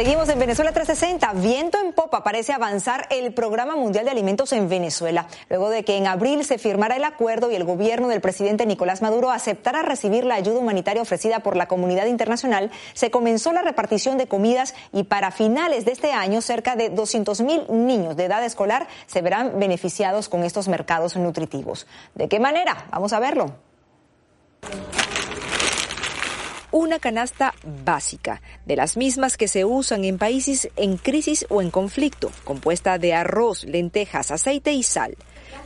[0.00, 1.30] Seguimos en Venezuela 360.
[1.42, 5.98] Viento en popa parece avanzar el Programa Mundial de Alimentos en Venezuela, luego de que
[5.98, 10.24] en abril se firmara el acuerdo y el gobierno del presidente Nicolás Maduro aceptara recibir
[10.24, 15.02] la ayuda humanitaria ofrecida por la comunidad internacional, se comenzó la repartición de comidas y
[15.02, 19.60] para finales de este año cerca de 200 mil niños de edad escolar se verán
[19.60, 21.86] beneficiados con estos mercados nutritivos.
[22.14, 22.86] ¿De qué manera?
[22.90, 23.52] Vamos a verlo
[26.72, 31.70] una canasta básica, de las mismas que se usan en países en crisis o en
[31.70, 35.16] conflicto, compuesta de arroz, lentejas, aceite y sal.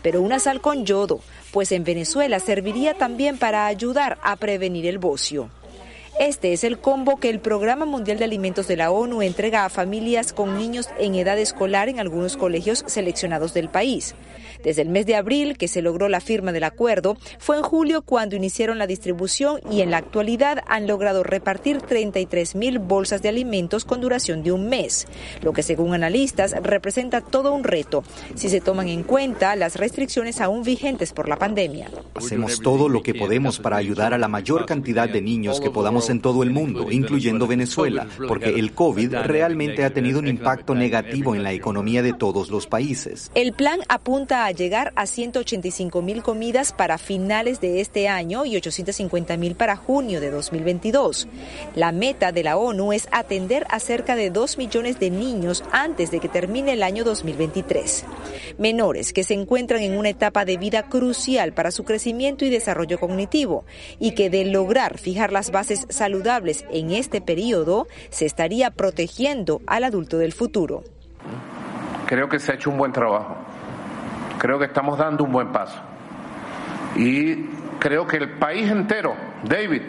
[0.03, 1.21] Pero una sal con yodo,
[1.53, 5.51] pues en Venezuela serviría también para ayudar a prevenir el bocio.
[6.21, 9.69] Este es el combo que el Programa Mundial de Alimentos de la ONU entrega a
[9.69, 14.15] familias con niños en edad escolar en algunos colegios seleccionados del país.
[14.65, 18.03] Desde el mes de abril, que se logró la firma del acuerdo, fue en julio
[18.03, 23.29] cuando iniciaron la distribución y en la actualidad han logrado repartir 33 mil bolsas de
[23.29, 25.07] alimentos con duración de un mes,
[25.43, 28.03] lo que según analistas representa todo un reto
[28.35, 31.91] si se toman en cuenta las restricciones aún vigentes por la pandemia.
[32.15, 36.09] Hacemos todo lo que podemos para ayudar a la mayor cantidad de niños que podamos
[36.09, 41.35] en todo el mundo, incluyendo Venezuela, porque el COVID realmente ha tenido un impacto negativo
[41.35, 43.31] en la economía de todos los países.
[43.35, 48.57] El plan apunta a llegar a 185 mil comidas para finales de este año y
[48.57, 51.29] 850 mil para junio de 2022.
[51.75, 56.11] La meta de la ONU es atender a cerca de 2 millones de niños antes
[56.11, 58.05] de que termine el año 2023.
[58.59, 62.99] Menores que se encuentran en una etapa de vida crucial para su crecimiento y desarrollo
[62.99, 63.65] cognitivo
[63.99, 69.85] y que de lograr fijar las bases saludables en este periodo se estaría protegiendo al
[69.85, 70.85] adulto del futuro.
[72.07, 73.44] Creo que se ha hecho un buen trabajo.
[74.45, 75.81] Creo que estamos dando un buen paso.
[76.97, 77.47] Y
[77.79, 79.81] creo que el país entero, David,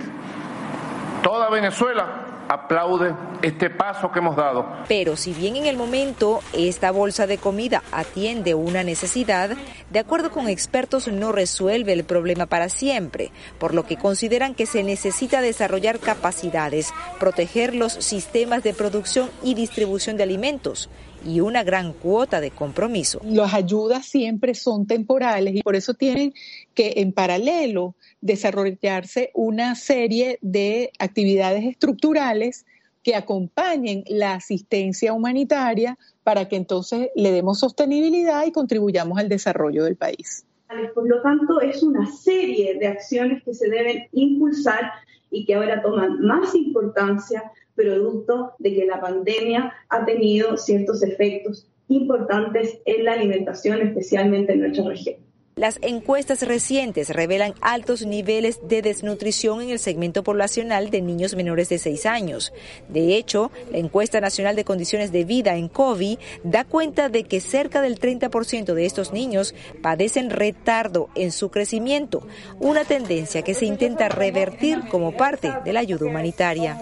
[1.22, 4.65] toda Venezuela, aplaude este paso que hemos dado.
[4.88, 9.57] Pero si bien en el momento esta bolsa de comida atiende una necesidad,
[9.90, 14.68] de acuerdo con expertos no resuelve el problema para siempre, por lo que consideran que
[14.68, 20.90] se necesita desarrollar capacidades, proteger los sistemas de producción y distribución de alimentos
[21.26, 23.19] y una gran cuota de compromiso.
[23.23, 26.34] Las ayudas siempre son temporales y por eso tienen
[26.73, 32.65] que en paralelo desarrollarse una serie de actividades estructurales
[33.03, 39.84] que acompañen la asistencia humanitaria para que entonces le demos sostenibilidad y contribuyamos al desarrollo
[39.84, 40.45] del país.
[40.93, 44.91] Por lo tanto, es una serie de acciones que se deben impulsar
[45.30, 47.43] y que ahora toman más importancia
[47.76, 54.61] producto de que la pandemia ha tenido ciertos efectos importantes en la alimentación, especialmente en
[54.61, 55.18] nuestra región.
[55.57, 61.69] Las encuestas recientes revelan altos niveles de desnutrición en el segmento poblacional de niños menores
[61.69, 62.52] de 6 años.
[62.90, 67.40] De hecho, la encuesta nacional de condiciones de vida en COVID da cuenta de que
[67.40, 72.27] cerca del 30% de estos niños padecen retardo en su crecimiento,
[72.60, 76.82] una tendencia que se intenta revertir como parte de la ayuda humanitaria.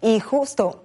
[0.00, 0.84] Y justo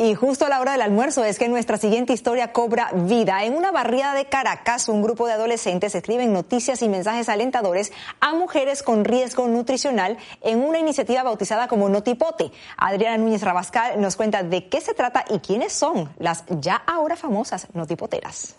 [0.00, 3.44] y justo a la hora del almuerzo es que nuestra siguiente historia cobra vida.
[3.44, 8.32] En una barriada de Caracas, un grupo de adolescentes escriben noticias y mensajes alentadores a
[8.32, 12.50] mujeres con riesgo nutricional en una iniciativa bautizada como Notipote.
[12.78, 17.14] Adriana Núñez Rabascal nos cuenta de qué se trata y quiénes son las ya ahora
[17.14, 18.56] famosas notipoteras.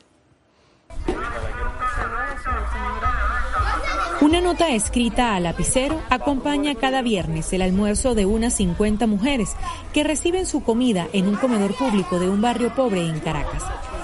[4.21, 9.55] Una nota escrita a lapicero acompaña cada viernes el almuerzo de unas 50 mujeres
[9.93, 13.63] que reciben su comida en un comedor público de un barrio pobre en Caracas.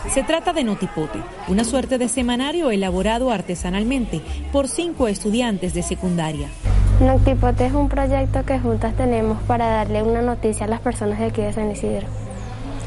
[0.09, 4.21] Se trata de Notipote, una suerte de semanario elaborado artesanalmente
[4.51, 6.49] por cinco estudiantes de secundaria.
[6.99, 11.25] Notipote es un proyecto que juntas tenemos para darle una noticia a las personas de
[11.25, 12.07] aquí de San Isidro.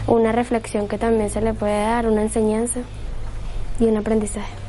[0.09, 2.81] Una reflexión que también se le puede dar, una enseñanza
[3.79, 4.60] y un aprendizaje.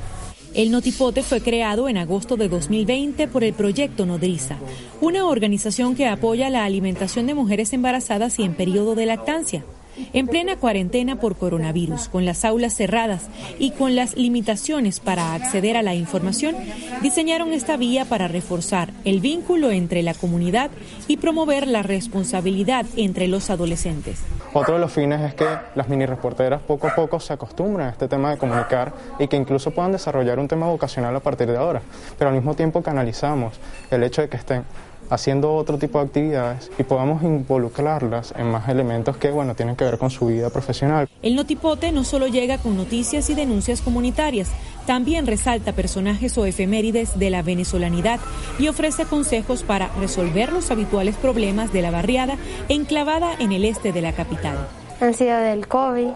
[0.53, 4.57] El Notipote fue creado en agosto de 2020 por el Proyecto Nodriza,
[4.99, 9.64] una organización que apoya la alimentación de mujeres embarazadas y en periodo de lactancia.
[10.11, 13.30] En plena cuarentena por coronavirus, con las aulas cerradas
[13.60, 16.56] y con las limitaciones para acceder a la información,
[17.02, 20.69] diseñaron esta vía para reforzar el vínculo entre la comunidad
[21.07, 24.19] y promover la responsabilidad entre los adolescentes.
[24.53, 27.90] Otro de los fines es que las mini reporteras poco a poco se acostumbren a
[27.91, 31.56] este tema de comunicar y que incluso puedan desarrollar un tema vocacional a partir de
[31.56, 31.82] ahora,
[32.19, 33.57] pero al mismo tiempo canalizamos
[33.91, 34.65] el hecho de que estén
[35.12, 39.84] haciendo otro tipo de actividades y podamos involucrarlas en más elementos que bueno tienen que
[39.84, 41.08] ver con su vida profesional.
[41.22, 44.50] El Notipote no solo llega con noticias y denuncias comunitarias,
[44.88, 48.20] también resalta personajes o efemérides de la venezolanidad
[48.58, 52.38] y ofrece consejos para resolver los habituales problemas de la barriada
[52.70, 54.58] enclavada en el este de la capital.
[55.02, 56.10] Han sido del COVID,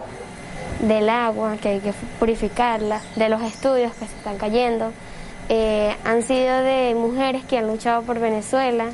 [0.80, 4.92] del agua, que hay que purificarla, de los estudios que se están cayendo,
[5.48, 8.86] eh, han sido de mujeres que han luchado por Venezuela.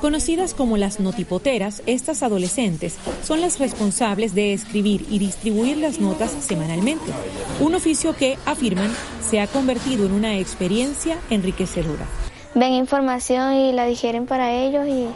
[0.00, 6.30] Conocidas como las notipoteras, estas adolescentes son las responsables de escribir y distribuir las notas
[6.30, 7.12] semanalmente,
[7.60, 8.90] un oficio que, afirman,
[9.20, 12.06] se ha convertido en una experiencia enriquecedora.
[12.54, 15.06] Ven información y la digieren para ellos y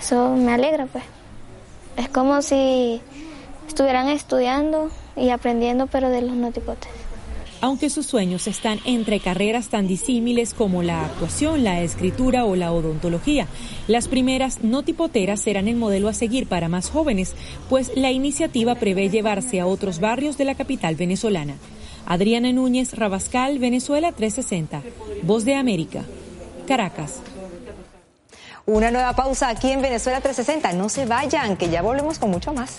[0.00, 1.04] eso me alegra, pues.
[1.96, 3.00] Es como si
[3.68, 6.90] estuvieran estudiando y aprendiendo, pero de los notipotes.
[7.60, 12.72] Aunque sus sueños están entre carreras tan disímiles como la actuación, la escritura o la
[12.72, 13.46] odontología,
[13.88, 17.34] las primeras notipoteras serán el modelo a seguir para más jóvenes,
[17.68, 21.54] pues la iniciativa prevé llevarse a otros barrios de la capital venezolana.
[22.04, 24.82] Adriana Núñez Rabascal, Venezuela 360,
[25.22, 26.04] Voz de América,
[26.68, 27.20] Caracas.
[28.66, 30.72] Una nueva pausa aquí en Venezuela 360.
[30.72, 32.78] No se vayan, que ya volvemos con mucho más.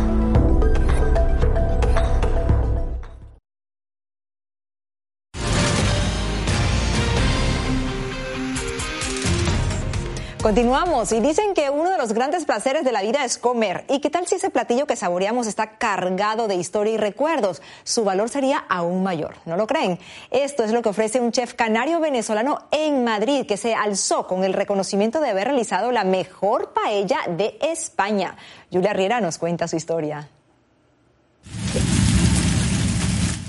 [10.41, 13.85] Continuamos y dicen que uno de los grandes placeres de la vida es comer.
[13.87, 17.61] ¿Y qué tal si ese platillo que saboreamos está cargado de historia y recuerdos?
[17.83, 19.99] Su valor sería aún mayor, ¿no lo creen?
[20.31, 24.43] Esto es lo que ofrece un chef canario venezolano en Madrid que se alzó con
[24.43, 28.35] el reconocimiento de haber realizado la mejor paella de España.
[28.73, 30.27] Julia Riera nos cuenta su historia.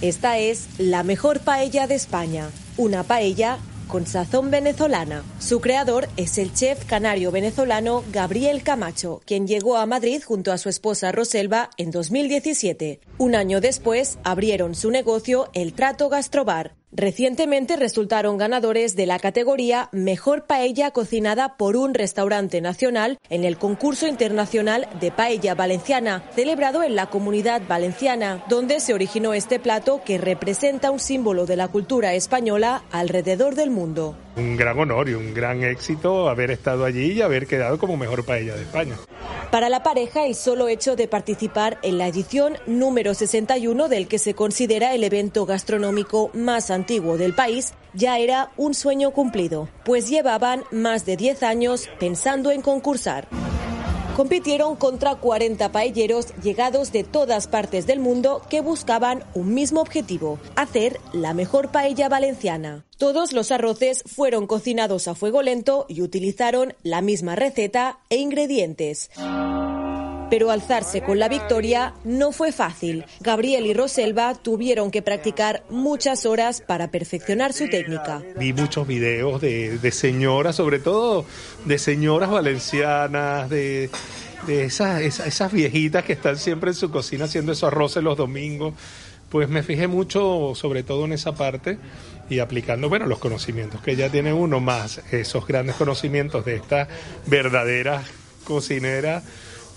[0.02, 3.58] Esta es la mejor paella de España, una paella
[3.92, 5.22] con sazón venezolana.
[5.38, 10.56] Su creador es el chef canario venezolano Gabriel Camacho, quien llegó a Madrid junto a
[10.56, 13.00] su esposa Roselva en 2017.
[13.18, 19.88] Un año después abrieron su negocio El Trato Gastrobar, Recientemente resultaron ganadores de la categoría
[19.92, 26.82] Mejor Paella cocinada por un restaurante nacional en el concurso internacional de paella valenciana, celebrado
[26.82, 31.68] en la comunidad valenciana, donde se originó este plato que representa un símbolo de la
[31.68, 34.14] cultura española alrededor del mundo.
[34.36, 38.24] Un gran honor y un gran éxito haber estado allí y haber quedado como mejor
[38.24, 38.96] paella de España.
[39.50, 44.18] Para la pareja, el solo hecho de participar en la edición número 61 del que
[44.18, 50.08] se considera el evento gastronómico más antiguo del país ya era un sueño cumplido, pues
[50.08, 53.28] llevaban más de 10 años pensando en concursar.
[54.16, 60.38] Compitieron contra 40 paelleros llegados de todas partes del mundo que buscaban un mismo objetivo,
[60.54, 62.84] hacer la mejor paella valenciana.
[62.98, 69.08] Todos los arroces fueron cocinados a fuego lento y utilizaron la misma receta e ingredientes.
[70.32, 73.04] Pero alzarse con la victoria no fue fácil.
[73.20, 78.22] Gabriel y Roselva tuvieron que practicar muchas horas para perfeccionar su técnica.
[78.38, 81.26] Vi muchos videos de, señoras, sobre todo
[81.66, 83.90] de señoras valencianas, de,
[84.48, 88.72] esas, esas, viejitas que están siempre en su cocina haciendo esos arroces los domingos.
[89.28, 91.76] Pues me fijé mucho sobre todo en esa parte
[92.30, 96.88] y aplicando, bueno, los conocimientos que ya tiene uno, más esos grandes conocimientos de estas
[97.26, 98.06] verdaderas
[98.44, 99.24] cocineras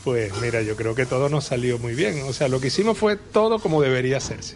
[0.06, 2.22] pues mira, yo creo que todo nos salió muy bien.
[2.22, 4.56] O sea, lo que hicimos fue todo como debería hacerse.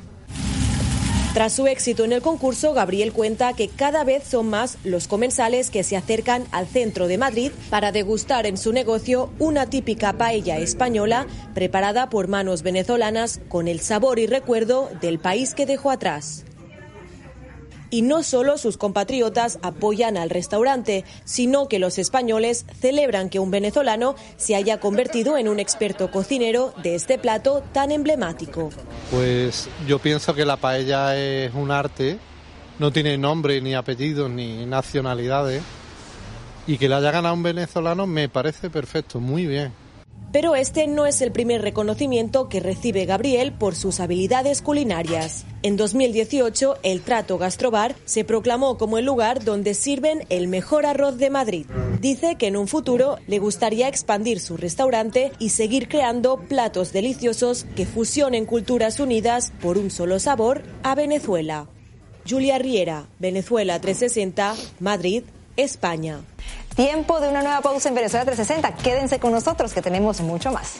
[1.33, 5.69] Tras su éxito en el concurso, Gabriel cuenta que cada vez son más los comensales
[5.69, 10.57] que se acercan al centro de Madrid para degustar en su negocio una típica paella
[10.57, 16.45] española preparada por manos venezolanas con el sabor y recuerdo del país que dejó atrás.
[17.89, 23.51] Y no solo sus compatriotas apoyan al restaurante, sino que los españoles celebran que un
[23.51, 28.69] venezolano se haya convertido en un experto cocinero de este plato tan emblemático.
[29.11, 32.19] Pues yo pienso que la paella es un arte,
[32.77, 35.61] no tiene nombre, ni apellidos, ni nacionalidades,
[36.67, 39.73] y que la haya ganado un venezolano me parece perfecto, muy bien.
[40.31, 45.45] Pero este no es el primer reconocimiento que recibe Gabriel por sus habilidades culinarias.
[45.63, 51.17] En 2018, el Trato Gastrobar se proclamó como el lugar donde sirven el mejor arroz
[51.17, 51.65] de Madrid.
[51.99, 57.65] Dice que en un futuro le gustaría expandir su restaurante y seguir creando platos deliciosos
[57.75, 61.67] que fusionen culturas unidas por un solo sabor a Venezuela.
[62.29, 65.23] Julia Riera, Venezuela 360, Madrid,
[65.57, 66.21] España.
[66.79, 68.81] Tiempo de una nueva pausa en Venezuela 360.
[68.81, 70.79] Quédense con nosotros que tenemos mucho más.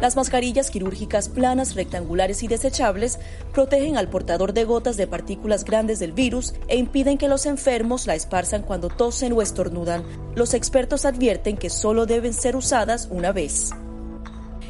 [0.00, 3.18] Las mascarillas quirúrgicas planas, rectangulares y desechables
[3.52, 8.06] protegen al portador de gotas de partículas grandes del virus e impiden que los enfermos
[8.06, 10.04] la esparzan cuando tosen o estornudan.
[10.36, 13.72] Los expertos advierten que solo deben ser usadas una vez.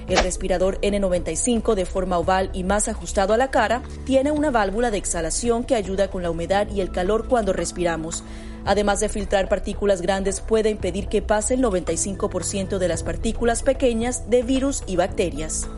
[0.08, 4.90] El respirador N95 de forma oval y más ajustado a la cara tiene una válvula
[4.90, 8.24] de exhalación que ayuda con la humedad y el calor cuando respiramos.
[8.64, 14.28] Además de filtrar partículas grandes, puede impedir que pase el 95% de las partículas pequeñas
[14.30, 15.68] de virus y bacterias.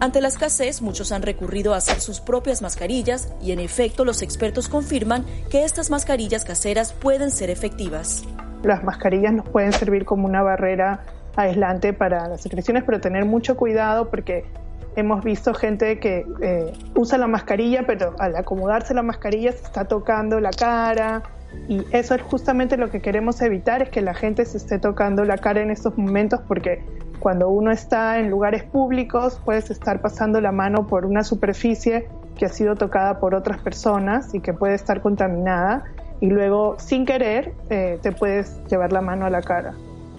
[0.00, 4.22] Ante la escasez, muchos han recurrido a hacer sus propias mascarillas y en efecto los
[4.22, 8.24] expertos confirman que estas mascarillas caseras pueden ser efectivas.
[8.62, 11.04] Las mascarillas nos pueden servir como una barrera
[11.36, 14.44] aislante para las secreciones, pero tener mucho cuidado porque
[14.96, 19.84] hemos visto gente que eh, usa la mascarilla, pero al acomodarse la mascarilla se está
[19.86, 21.22] tocando la cara.
[21.68, 25.24] Y eso es justamente lo que queremos evitar, es que la gente se esté tocando
[25.24, 26.82] la cara en estos momentos, porque
[27.20, 32.44] cuando uno está en lugares públicos puedes estar pasando la mano por una superficie que
[32.44, 35.84] ha sido tocada por otras personas y que puede estar contaminada
[36.20, 39.74] y luego sin querer eh, te puedes llevar la mano a la cara.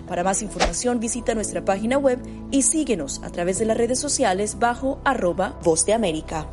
[0.08, 2.20] Para más información visita nuestra página web
[2.52, 6.48] y síguenos a través de las redes sociales bajo arroba Voz de América.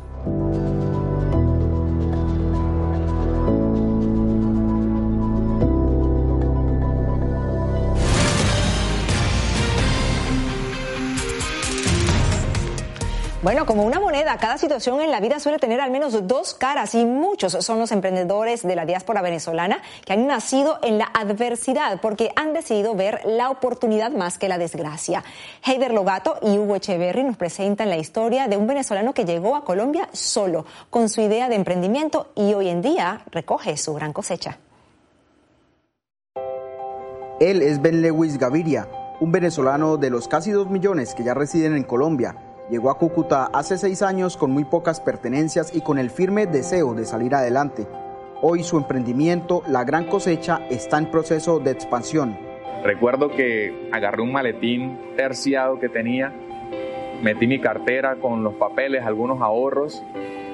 [13.43, 16.95] Bueno, como una moneda, cada situación en la vida suele tener al menos dos caras
[16.95, 21.99] y muchos son los emprendedores de la diáspora venezolana que han nacido en la adversidad
[21.99, 25.25] porque han decidido ver la oportunidad más que la desgracia.
[25.61, 29.65] Heider Logato y Hugo Echeverry nos presentan la historia de un venezolano que llegó a
[29.65, 34.57] Colombia solo con su idea de emprendimiento y hoy en día recoge su gran cosecha.
[37.41, 38.87] Él es Ben Lewis Gaviria,
[39.19, 43.51] un venezolano de los casi dos millones que ya residen en Colombia Llegó a Cúcuta
[43.53, 47.85] hace seis años con muy pocas pertenencias y con el firme deseo de salir adelante.
[48.41, 52.35] Hoy su emprendimiento, La Gran Cosecha, está en proceso de expansión.
[52.83, 56.33] Recuerdo que agarré un maletín terciado que tenía,
[57.21, 60.03] metí mi cartera con los papeles, algunos ahorros,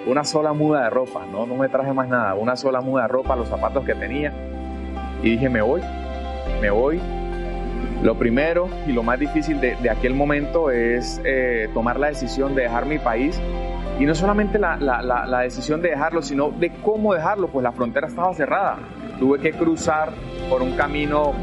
[0.06, 3.08] una sola muda de ropa, no, no me traje más nada, una sola muda de
[3.08, 4.34] ropa, los zapatos que tenía
[5.24, 5.82] y dije me voy,
[6.60, 7.00] me voy
[8.01, 12.64] lo primero y lo más difícil de, aquel momento es eh, tomar la decisión de
[12.64, 13.39] dejar mi país
[13.99, 18.34] y no solamente la, decisión de dejarlo, sino de cómo dejarlo, pues la frontera estaba
[18.34, 18.77] cerrada.
[19.19, 20.14] Tuve que cruzar
[20.49, 21.34] por un camino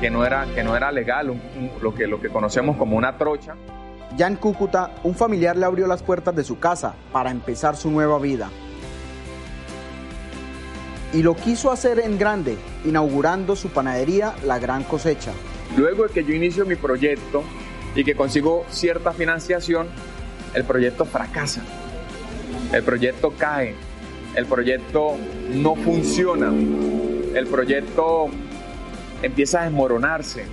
[0.00, 1.34] que no era, que no era legal,
[1.82, 3.56] lo, que, lo que conocemos como una trocha.
[4.16, 7.90] Ya en Cúcuta, un familiar le abrió las puertas de su casa para empezar su
[7.90, 8.48] nueva vida.
[11.12, 15.32] Y lo quiso hacer en grande, inaugurando su panadería La Gran Cosecha.
[15.76, 17.42] Luego de que yo inicio mi proyecto
[17.94, 19.88] y que consigo cierta financiación,
[20.54, 21.62] el proyecto fracasa,
[22.72, 23.74] el proyecto cae,
[24.36, 25.16] el proyecto
[25.52, 26.52] no funciona,
[27.34, 28.26] el proyecto
[29.22, 30.44] empieza a desmoronarse.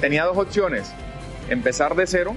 [0.00, 0.92] Tenía dos opciones,
[1.48, 2.34] empezar de cero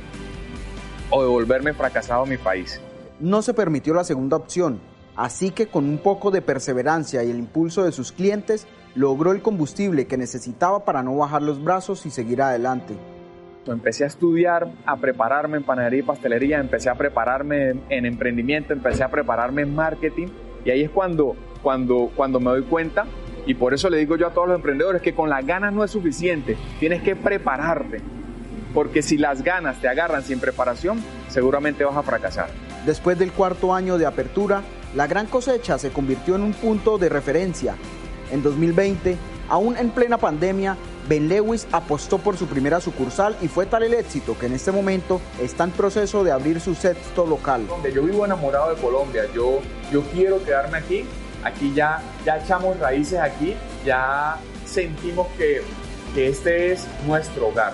[1.10, 2.80] o devolverme fracasado a mi país.
[3.20, 4.80] No se permitió la segunda opción,
[5.16, 9.41] así que con un poco de perseverancia y el impulso de sus clientes, logró el
[9.41, 12.95] combustible que necesitaba para no bajar los brazos y seguir adelante.
[13.66, 19.03] Empecé a estudiar, a prepararme en panadería y pastelería, empecé a prepararme en emprendimiento, empecé
[19.03, 20.28] a prepararme en marketing
[20.66, 23.06] y ahí es cuando, cuando, cuando me doy cuenta
[23.45, 25.84] y por eso le digo yo a todos los emprendedores que con las ganas no
[25.84, 28.02] es suficiente, tienes que prepararte,
[28.74, 32.49] porque si las ganas te agarran sin preparación, seguramente vas a fracasar.
[32.86, 34.61] Después del cuarto año de apertura,
[34.95, 37.76] la gran cosecha se convirtió en un punto de referencia.
[38.32, 39.18] En 2020,
[39.50, 40.78] aún en plena pandemia,
[41.08, 44.72] Ben Lewis apostó por su primera sucursal y fue tal el éxito que en este
[44.72, 47.68] momento está en proceso de abrir su sexto local.
[47.94, 49.60] Yo vivo enamorado de Colombia, yo,
[49.92, 51.06] yo quiero quedarme aquí,
[51.44, 55.62] aquí ya, ya echamos raíces aquí, ya sentimos que,
[56.14, 57.74] que este es nuestro hogar.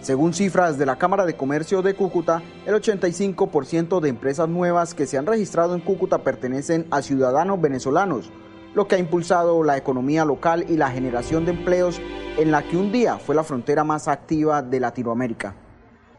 [0.00, 5.06] Según cifras de la Cámara de Comercio de Cúcuta, el 85% de empresas nuevas que
[5.06, 8.30] se han registrado en Cúcuta pertenecen a ciudadanos venezolanos,
[8.74, 12.00] lo que ha impulsado la economía local y la generación de empleos
[12.38, 15.54] en la que un día fue la frontera más activa de Latinoamérica.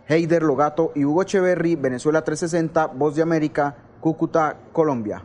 [0.08, 5.24] Heider Logato y Hugo Echeverry, Venezuela 360, Voz de América, Cúcuta, Colombia.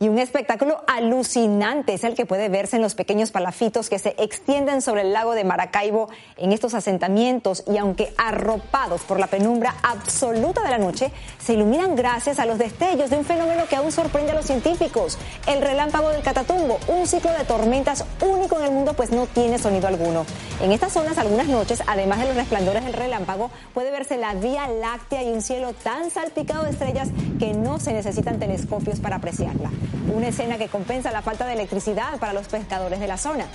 [0.00, 4.14] Y un espectáculo alucinante es el que puede verse en los pequeños palafitos que se
[4.16, 7.64] extienden sobre el lago de Maracaibo en estos asentamientos.
[7.66, 11.10] Y aunque arropados por la penumbra absoluta de la noche,
[11.40, 15.18] se iluminan gracias a los destellos de un fenómeno que aún sorprende a los científicos,
[15.48, 19.58] el relámpago del Catatumbo, un ciclo de tormentas único en el mundo pues no tiene
[19.58, 20.24] sonido alguno.
[20.62, 24.68] En estas zonas algunas noches, además de los resplandores del relámpago, puede verse la Vía
[24.68, 27.08] Láctea y un cielo tan salpicado de estrellas
[27.40, 29.72] que no se necesitan telescopios para apreciarla
[30.12, 33.46] una escena que compensa la falta de electricidad para los pescadores de la zona.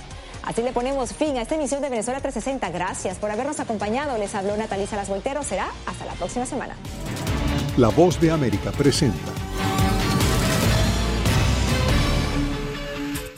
[0.44, 2.70] Así le ponemos fin a esta emisión de Venezuela 360.
[2.70, 4.18] Gracias por habernos acompañado.
[4.18, 5.46] Les habló Natalisa Las Volteros.
[5.46, 6.74] Será hasta la próxima semana.
[7.76, 9.32] La Voz de América presenta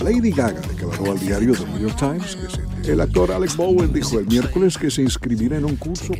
[0.00, 2.38] Lady Gaga declaró al diario The New York Times
[2.84, 6.12] que el actor Alex Bowen dijo el miércoles que se inscribirá en un curso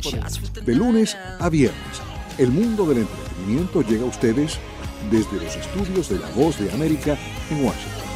[0.65, 2.01] de lunes a viernes.
[2.37, 4.59] El mundo del entretenimiento llega a ustedes
[5.11, 7.17] desde los estudios de La Voz de América
[7.49, 8.07] en Washington.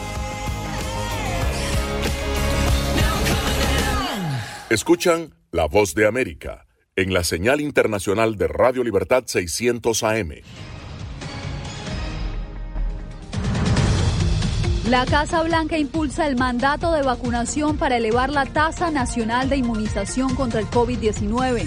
[4.70, 6.66] Escuchan La Voz de América
[6.96, 10.32] en la señal internacional de Radio Libertad 600 AM.
[14.92, 20.36] La Casa Blanca impulsa el mandato de vacunación para elevar la tasa nacional de inmunización
[20.36, 21.66] contra el COVID-19.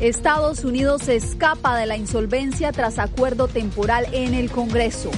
[0.00, 5.10] Estados Unidos se escapa de la insolvencia tras acuerdo temporal en el Congreso.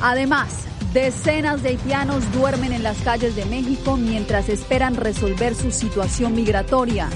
[0.00, 6.36] Además, decenas de haitianos duermen en las calles de México mientras esperan resolver su situación
[6.36, 7.08] migratoria.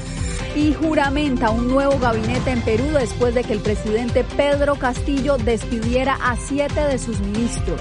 [0.57, 6.19] Y juramenta un nuevo gabinete en Perú después de que el presidente Pedro Castillo despidiera
[6.21, 7.81] a siete de sus ministros.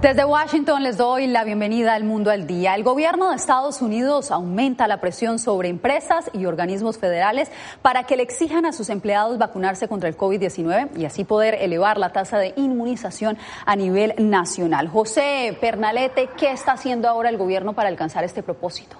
[0.00, 2.76] Desde Washington les doy la bienvenida al Mundo al Día.
[2.76, 7.50] El gobierno de Estados Unidos aumenta la presión sobre empresas y organismos federales
[7.82, 11.98] para que le exijan a sus empleados vacunarse contra el COVID-19 y así poder elevar
[11.98, 14.86] la tasa de inmunización a nivel nacional.
[14.86, 18.96] José Pernalete, ¿qué está haciendo ahora el gobierno para alcanzar este propósito?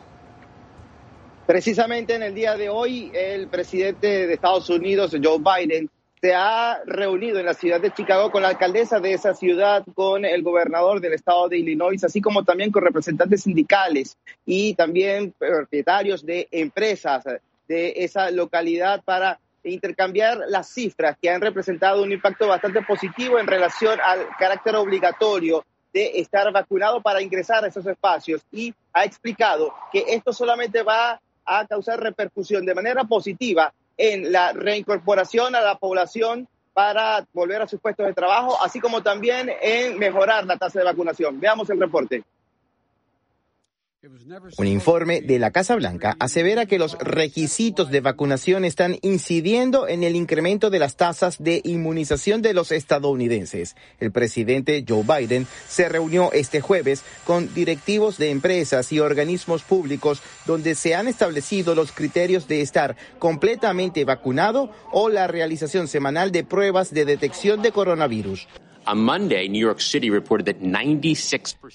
[1.47, 5.89] Precisamente en el día de hoy, el presidente de Estados Unidos, Joe Biden,
[6.21, 10.25] se ha reunido en la ciudad de Chicago con la alcaldesa de esa ciudad, con
[10.25, 16.25] el gobernador del estado de Illinois, así como también con representantes sindicales y también propietarios
[16.25, 17.25] de empresas
[17.69, 23.47] de esa localidad para intercambiar las cifras que han representado un impacto bastante positivo en
[23.47, 28.43] relación al carácter obligatorio de estar vacunado para ingresar a esos espacios.
[28.53, 34.53] Y ha explicado que esto solamente va a causar repercusión de manera positiva en la
[34.53, 39.99] reincorporación a la población para volver a sus puestos de trabajo, así como también en
[39.99, 41.41] mejorar la tasa de vacunación.
[41.41, 42.23] Veamos el reporte.
[44.59, 50.05] Un informe de la Casa Blanca asevera que los requisitos de vacunación están incidiendo en
[50.05, 53.75] el incremento de las tasas de inmunización de los estadounidenses.
[53.99, 60.23] El presidente Joe Biden se reunió este jueves con directivos de empresas y organismos públicos
[60.47, 66.45] donde se han establecido los criterios de estar completamente vacunado o la realización semanal de
[66.45, 68.47] pruebas de detección de coronavirus.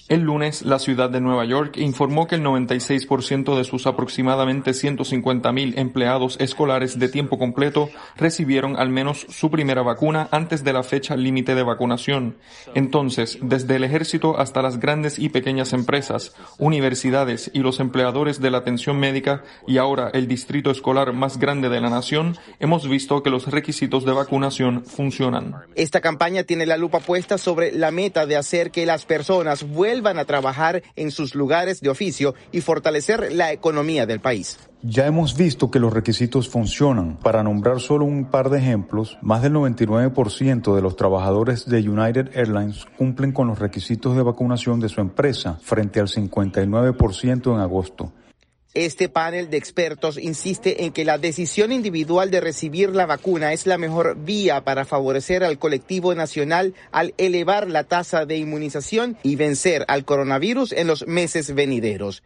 [0.08, 5.78] El lunes, la ciudad de Nueva York informó que el 96% de sus aproximadamente 150.000
[5.78, 11.16] empleados escolares de tiempo completo recibieron al menos su primera vacuna antes de la fecha
[11.16, 12.36] límite de vacunación.
[12.74, 18.50] Entonces, desde el ejército hasta las grandes y pequeñas empresas, universidades y los empleadores de
[18.50, 23.22] la atención médica y ahora el distrito escolar más grande de la nación, hemos visto
[23.22, 25.54] que los requisitos de vacunación funcionan.
[25.74, 27.00] Esta campaña tiene la lupa
[27.38, 31.90] sobre la meta de hacer que las personas vuelvan a trabajar en sus lugares de
[31.90, 34.58] oficio y fortalecer la economía del país.
[34.82, 37.16] Ya hemos visto que los requisitos funcionan.
[37.16, 42.36] Para nombrar solo un par de ejemplos, más del 99% de los trabajadores de United
[42.36, 48.12] Airlines cumplen con los requisitos de vacunación de su empresa, frente al 59% en agosto.
[48.74, 53.68] Este panel de expertos insiste en que la decisión individual de recibir la vacuna es
[53.68, 59.36] la mejor vía para favorecer al colectivo nacional al elevar la tasa de inmunización y
[59.36, 62.24] vencer al coronavirus en los meses venideros.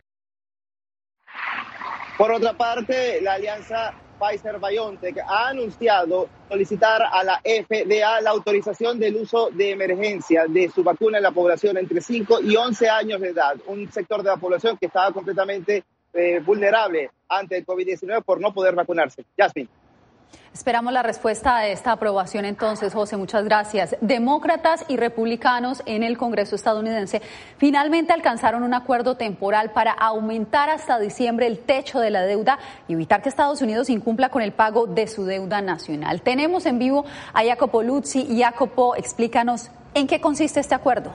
[2.17, 9.17] Por otra parte, la alianza Pfizer-BioNTech ha anunciado solicitar a la FDA la autorización del
[9.17, 13.29] uso de emergencia de su vacuna en la población entre 5 y 11 años de
[13.29, 18.41] edad, un sector de la población que estaba completamente eh, vulnerable ante el COVID-19 por
[18.41, 19.25] no poder vacunarse.
[19.37, 19.69] Jasmine.
[20.53, 23.17] Esperamos la respuesta a esta aprobación entonces, José.
[23.17, 23.97] Muchas gracias.
[24.01, 27.23] Demócratas y republicanos en el Congreso estadounidense
[27.59, 32.59] finalmente alcanzaron un acuerdo temporal para aumentar hasta diciembre el techo de la deuda
[32.89, 36.23] y evitar que Estados Unidos incumpla con el pago de su deuda nacional.
[36.23, 37.05] Tenemos en vivo
[37.35, 38.27] a Jacopo Luzzi.
[38.41, 41.13] Jacopo, explícanos en qué consiste este acuerdo.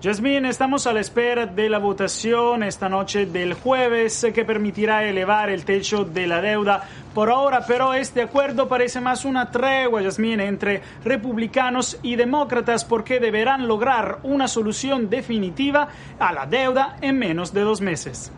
[0.00, 5.50] Jasmine, estamos a la espera de la votación esta noche del jueves que permitirá elevar
[5.50, 10.46] el techo de la deuda por ahora, pero este acuerdo parece más una tregua, Jasmine,
[10.46, 15.88] entre republicanos y demócratas porque deberán lograr una solución definitiva
[16.20, 18.30] a la deuda en menos de dos meses.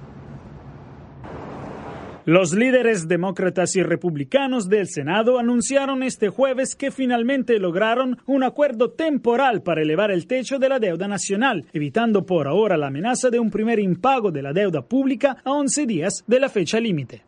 [2.30, 8.92] Los líderes demócratas y republicanos del Senado anunciaron este jueves que finalmente lograron un acuerdo
[8.92, 13.40] temporal para elevar el techo de la deuda nacional, evitando por ahora la amenaza de
[13.40, 17.22] un primer impago de la deuda pública a 11 días de la fecha límite.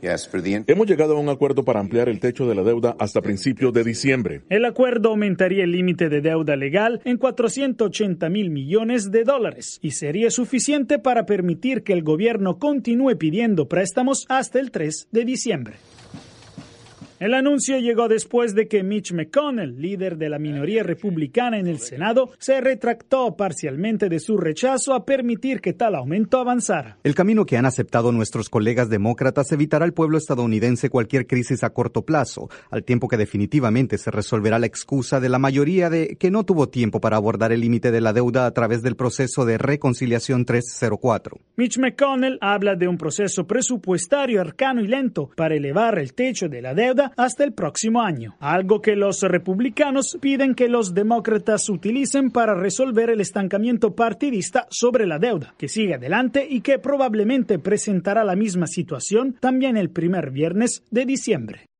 [0.68, 3.82] Hemos llegado a un acuerdo para ampliar el techo de la deuda hasta principios de
[3.82, 4.42] diciembre.
[4.50, 9.90] El acuerdo aumentaría el límite de deuda legal en 480 mil millones de dólares y
[9.90, 15.74] sería suficiente para permitir que el gobierno continúe pidiendo préstamos hasta el 3 de diciembre.
[17.22, 21.78] El anuncio llegó después de que Mitch McConnell, líder de la minoría republicana en el
[21.78, 26.98] Senado, se retractó parcialmente de su rechazo a permitir que tal aumento avanzara.
[27.04, 31.70] El camino que han aceptado nuestros colegas demócratas evitará al pueblo estadounidense cualquier crisis a
[31.70, 36.32] corto plazo, al tiempo que definitivamente se resolverá la excusa de la mayoría de que
[36.32, 39.58] no tuvo tiempo para abordar el límite de la deuda a través del proceso de
[39.58, 41.38] reconciliación 304.
[41.54, 46.60] Mitch McConnell habla de un proceso presupuestario arcano y lento para elevar el techo de
[46.60, 52.30] la deuda hasta el próximo año, algo que los republicanos piden que los demócratas utilicen
[52.30, 58.24] para resolver el estancamiento partidista sobre la deuda, que sigue adelante y que probablemente presentará
[58.24, 61.71] la misma situación también el primer viernes de diciembre.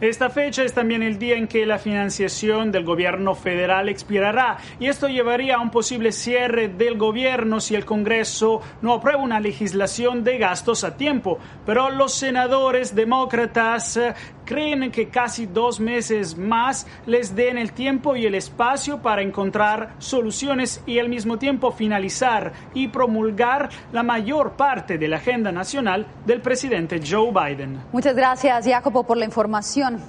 [0.00, 4.86] Esta fecha es también el día en que la financiación del gobierno federal expirará y
[4.86, 10.24] esto llevaría a un posible cierre del gobierno si el Congreso no aprueba una legislación
[10.24, 11.38] de gastos a tiempo.
[11.64, 13.98] Pero los senadores demócratas
[14.44, 19.94] creen que casi dos meses más les den el tiempo y el espacio para encontrar
[19.98, 26.06] soluciones y al mismo tiempo finalizar y promulgar la mayor parte de la agenda nacional
[26.26, 27.80] del presidente Joe Biden.
[27.92, 30.00] Muchas gracias, Jacopo, por la información.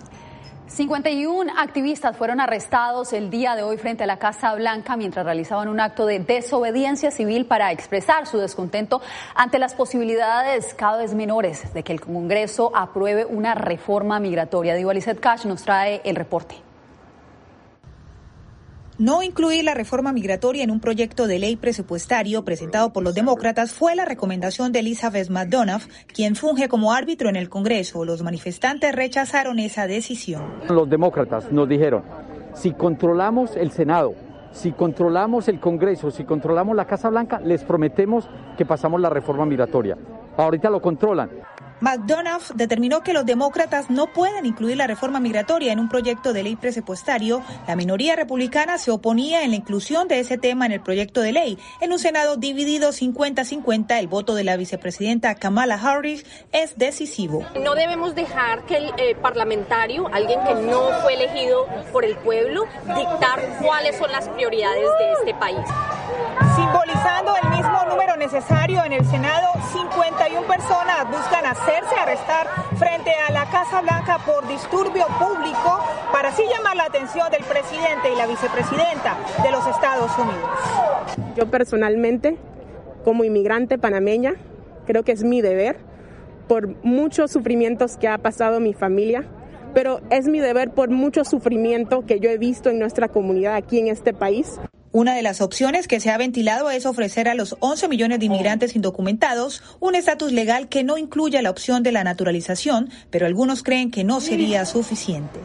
[0.76, 5.70] 51 activistas fueron arrestados el día de hoy frente a la Casa Blanca mientras realizaban
[5.70, 9.02] un acto de desobediencia civil para expresar su descontento
[9.36, 14.76] ante las posibilidades cada vez menores de que el Congreso apruebe una reforma migratoria.
[14.76, 14.92] Diego
[15.22, 16.65] Cash nos trae el reporte.
[18.98, 23.74] No incluir la reforma migratoria en un proyecto de ley presupuestario presentado por los demócratas
[23.74, 25.82] fue la recomendación de Elizabeth McDonough,
[26.14, 28.06] quien funge como árbitro en el Congreso.
[28.06, 30.44] Los manifestantes rechazaron esa decisión.
[30.70, 32.04] Los demócratas nos dijeron,
[32.54, 34.16] si controlamos el Senado,
[34.54, 39.46] si controlamos el Congreso, si controlamos la Casa Blanca, les prometemos que pasamos la reforma
[39.46, 39.98] migratoria.
[40.38, 41.32] Ahorita lo controlan.
[41.82, 46.44] McDonough determinó que los demócratas no pueden incluir la reforma migratoria en un proyecto de
[46.44, 47.44] ley presupuestario.
[47.68, 51.34] La minoría republicana se oponía en la inclusión de ese tema en el proyecto de
[51.34, 51.58] ley.
[51.82, 57.46] En un Senado dividido 50-50, el voto de la vicepresidenta Kamala Harris es decisivo.
[57.62, 62.64] No debemos dejar que el eh, parlamentario, alguien que no fue elegido por el pueblo,
[62.96, 65.60] dictar cuáles son las prioridades de este país.
[66.56, 72.48] Simbolizando el mismo número necesario en el Senado, 51 personas buscan hacerse arrestar
[72.78, 75.80] frente a la Casa Blanca por disturbio público
[76.12, 81.36] para así llamar la atención del presidente y la vicepresidenta de los Estados Unidos.
[81.36, 82.38] Yo personalmente,
[83.04, 84.36] como inmigrante panameña,
[84.86, 85.78] creo que es mi deber
[86.48, 89.26] por muchos sufrimientos que ha pasado mi familia,
[89.74, 93.80] pero es mi deber por mucho sufrimiento que yo he visto en nuestra comunidad aquí
[93.80, 94.60] en este país.
[94.96, 98.28] Una de las opciones que se ha ventilado es ofrecer a los 11 millones de
[98.28, 103.62] inmigrantes indocumentados un estatus legal que no incluya la opción de la naturalización, pero algunos
[103.62, 105.42] creen que no sería suficiente.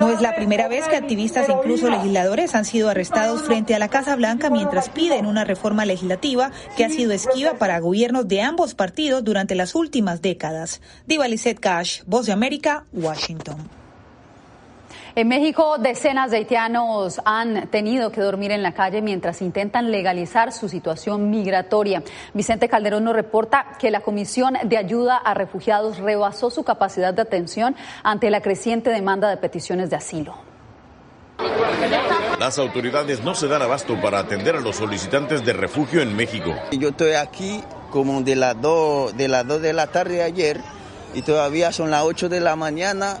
[0.00, 3.78] No es la primera vez que activistas e incluso legisladores han sido arrestados frente a
[3.78, 8.42] la Casa Blanca mientras piden una reforma legislativa que ha sido esquiva para gobiernos de
[8.42, 10.80] ambos partidos durante las últimas décadas.
[11.06, 13.81] Diva Lizette Cash, Voz de América, Washington.
[15.14, 20.52] En México, decenas de haitianos han tenido que dormir en la calle mientras intentan legalizar
[20.52, 22.02] su situación migratoria.
[22.32, 27.20] Vicente Calderón nos reporta que la Comisión de Ayuda a Refugiados rebasó su capacidad de
[27.20, 30.34] atención ante la creciente demanda de peticiones de asilo.
[32.40, 36.54] Las autoridades no se dan abasto para atender a los solicitantes de refugio en México.
[36.72, 40.58] Yo estoy aquí como de las 2 de, las 2 de la tarde ayer
[41.12, 43.18] y todavía son las 8 de la mañana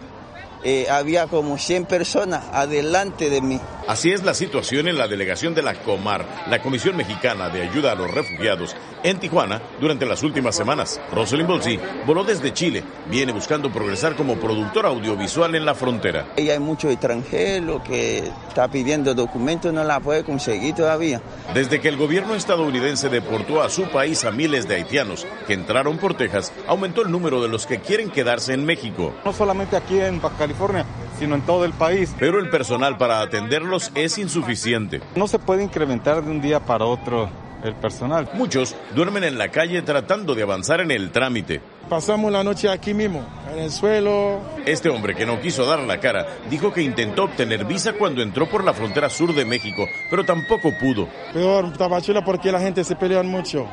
[0.64, 3.60] eh, había como 100 personas adelante de mí.
[3.88, 7.92] Así es la situación en la delegación de la Comar, la Comisión Mexicana de Ayuda
[7.92, 11.00] a los Refugiados, en Tijuana durante las últimas semanas.
[11.12, 16.28] Rosalind Bolsi voló desde Chile, viene buscando progresar como productor audiovisual en la frontera.
[16.36, 21.20] Y hay muchos extranjeros que está pidiendo documentos, no la puede conseguir todavía.
[21.52, 25.98] Desde que el gobierno estadounidense deportó a su país a miles de haitianos que entraron
[25.98, 29.12] por Texas, aumentó el número de los que quieren quedarse en México.
[29.24, 30.84] No solamente aquí en Baja California,
[31.18, 32.14] sino en todo el país.
[32.18, 35.00] Pero el personal para atenderlos es insuficiente.
[35.16, 37.30] No se puede incrementar de un día para otro
[37.64, 38.28] el personal.
[38.34, 41.60] Muchos duermen en la calle tratando de avanzar en el trámite.
[41.88, 44.40] Pasamos la noche aquí mismo, en el suelo.
[44.66, 48.48] Este hombre que no quiso dar la cara dijo que intentó obtener visa cuando entró
[48.48, 51.08] por la frontera sur de México, pero tampoco pudo.
[51.32, 53.66] Peor, Tabachula, porque la gente se pelea mucho.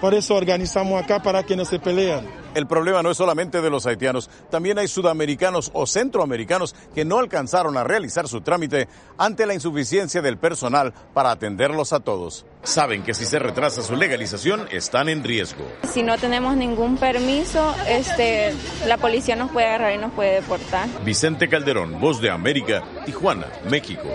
[0.00, 2.26] Por eso organizamos acá para que no se peleen.
[2.54, 7.18] El problema no es solamente de los haitianos, también hay sudamericanos o centroamericanos que no
[7.18, 12.46] alcanzaron a realizar su trámite ante la insuficiencia del personal para atenderlos a todos.
[12.62, 15.66] Saben que si se retrasa su legalización están en riesgo.
[15.92, 18.54] Si no tenemos ningún permiso, este,
[18.86, 20.88] la policía nos puede agarrar y nos puede deportar.
[21.04, 24.08] Vicente Calderón, Voz de América, Tijuana, México.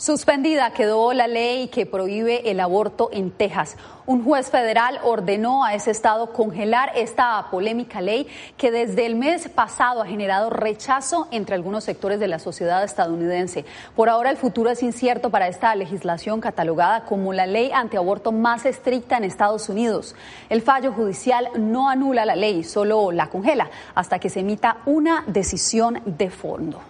[0.00, 3.76] Suspendida quedó la ley que prohíbe el aborto en Texas.
[4.06, 9.50] Un juez federal ordenó a ese estado congelar esta polémica ley que desde el mes
[9.50, 13.66] pasado ha generado rechazo entre algunos sectores de la sociedad estadounidense.
[13.94, 18.64] Por ahora el futuro es incierto para esta legislación catalogada como la ley antiaborto más
[18.64, 20.14] estricta en Estados Unidos.
[20.48, 25.24] El fallo judicial no anula la ley, solo la congela hasta que se emita una
[25.26, 26.89] decisión de fondo.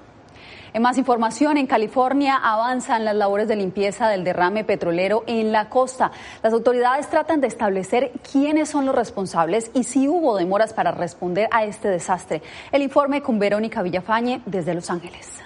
[0.72, 5.68] En más información, en California avanzan las labores de limpieza del derrame petrolero en la
[5.68, 6.12] costa.
[6.42, 11.48] Las autoridades tratan de establecer quiénes son los responsables y si hubo demoras para responder
[11.50, 12.42] a este desastre.
[12.70, 15.40] El informe con Verónica Villafañe desde Los Ángeles.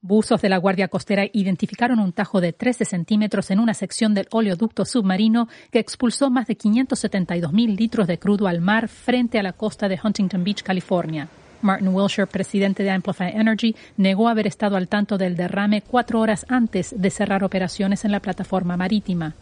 [0.00, 4.28] Buzos de la Guardia Costera identificaron un tajo de 13 centímetros en una sección del
[4.30, 9.42] oleoducto submarino que expulsó más de 572 mil litros de crudo al mar frente a
[9.42, 11.28] la costa de Huntington Beach, California.
[11.64, 16.46] Martin Wilshire, presidente de Amplify Energy, negó haber estado al tanto del derrame cuatro horas
[16.48, 19.34] antes de cerrar operaciones en la plataforma marítima.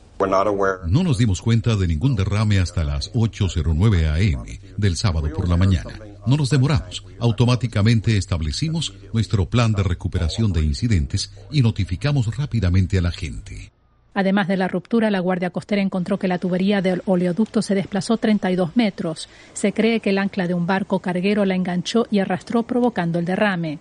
[0.86, 4.44] No nos dimos cuenta de ningún derrame hasta las 8.09 am
[4.76, 5.90] del sábado por la mañana.
[6.26, 7.04] No nos demoramos.
[7.18, 13.71] Automáticamente establecimos nuestro plan de recuperación de incidentes y notificamos rápidamente a la gente.
[14.14, 18.18] Además de la ruptura, la Guardia Costera encontró que la tubería del oleoducto se desplazó
[18.18, 19.28] 32 metros.
[19.54, 23.24] Se cree que el ancla de un barco carguero la enganchó y arrastró provocando el
[23.24, 23.78] derrame.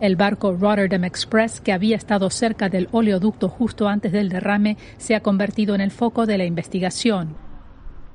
[0.00, 5.14] El barco Rotterdam Express, que había estado cerca del oleoducto justo antes del derrame, se
[5.14, 7.47] ha convertido en el foco de la investigación.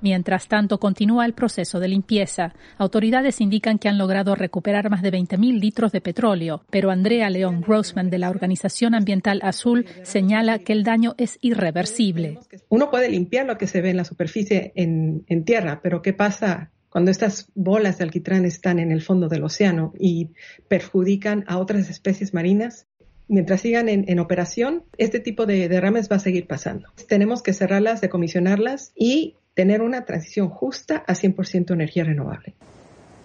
[0.04, 2.54] Mientras tanto, continúa el proceso de limpieza.
[2.78, 7.62] Autoridades indican que han logrado recuperar más de 20.000 litros de petróleo, pero Andrea León
[7.62, 12.38] Grossman de la Organización Ambiental Azul señala que el daño es irreversible.
[12.68, 16.12] Uno puede limpiar lo que se ve en la superficie en, en tierra, pero ¿qué
[16.12, 20.32] pasa cuando estas bolas de alquitrán están en el fondo del océano y
[20.68, 22.88] perjudican a otras especies marinas,
[23.28, 26.90] mientras sigan en, operación, este tipo de derrames va a seguir pasando.
[27.08, 32.56] Tenemos que cerrarlas, decomisionarlas y tener una transición justa a 100% energía renovable.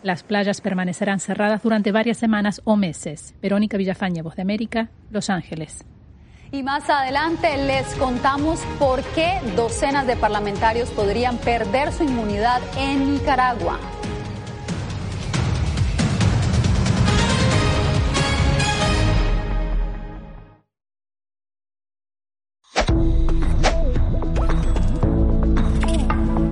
[0.02, 3.34] Las playas permanecerán cerradas durante varias semanas o meses.
[3.42, 5.84] Verónica Villafañe, Voz de América, Los Ángeles.
[6.52, 13.12] Y más adelante les contamos por qué docenas de parlamentarios podrían perder su inmunidad en
[13.12, 13.78] Nicaragua.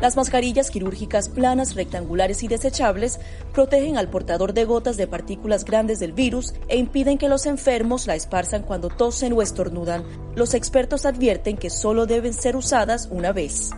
[0.00, 3.20] Las mascarillas quirúrgicas planas, rectangulares y desechables
[3.52, 8.06] protegen al portador de gotas de partículas grandes del virus e impiden que los enfermos
[8.06, 10.04] la esparzan cuando tosen o estornudan.
[10.34, 13.70] Los expertos advierten que solo deben ser usadas una vez.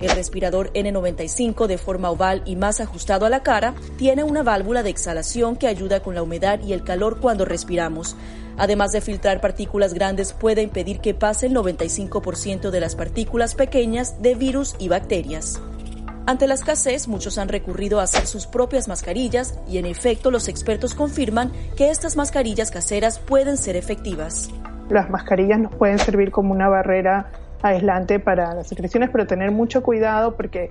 [0.00, 4.82] El respirador N95 de forma oval y más ajustado a la cara tiene una válvula
[4.82, 8.16] de exhalación que ayuda con la humedad y el calor cuando respiramos.
[8.58, 14.22] Además de filtrar partículas grandes, puede impedir que pase el 95% de las partículas pequeñas
[14.22, 15.60] de virus y bacterias.
[16.28, 20.48] Ante la escasez, muchos han recurrido a hacer sus propias mascarillas y en efecto los
[20.48, 24.50] expertos confirman que estas mascarillas caseras pueden ser efectivas.
[24.90, 27.30] Las mascarillas nos pueden servir como una barrera
[27.62, 30.70] aislante para las secreciones, pero tener mucho cuidado porque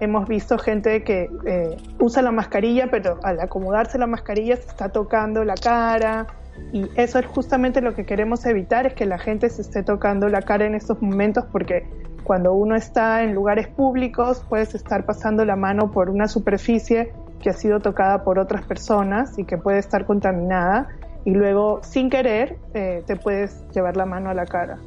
[0.00, 4.88] hemos visto gente que eh, usa la mascarilla, pero al acomodarse la mascarilla se está
[4.88, 6.26] tocando la cara,
[6.72, 10.28] y eso es justamente lo que queremos evitar, es que la gente se esté tocando
[10.28, 11.86] la cara en estos momentos porque
[12.22, 17.50] cuando uno está en lugares públicos puedes estar pasando la mano por una superficie que
[17.50, 20.88] ha sido tocada por otras personas y que puede estar contaminada
[21.24, 24.78] y luego sin querer eh, te puedes llevar la mano a la cara.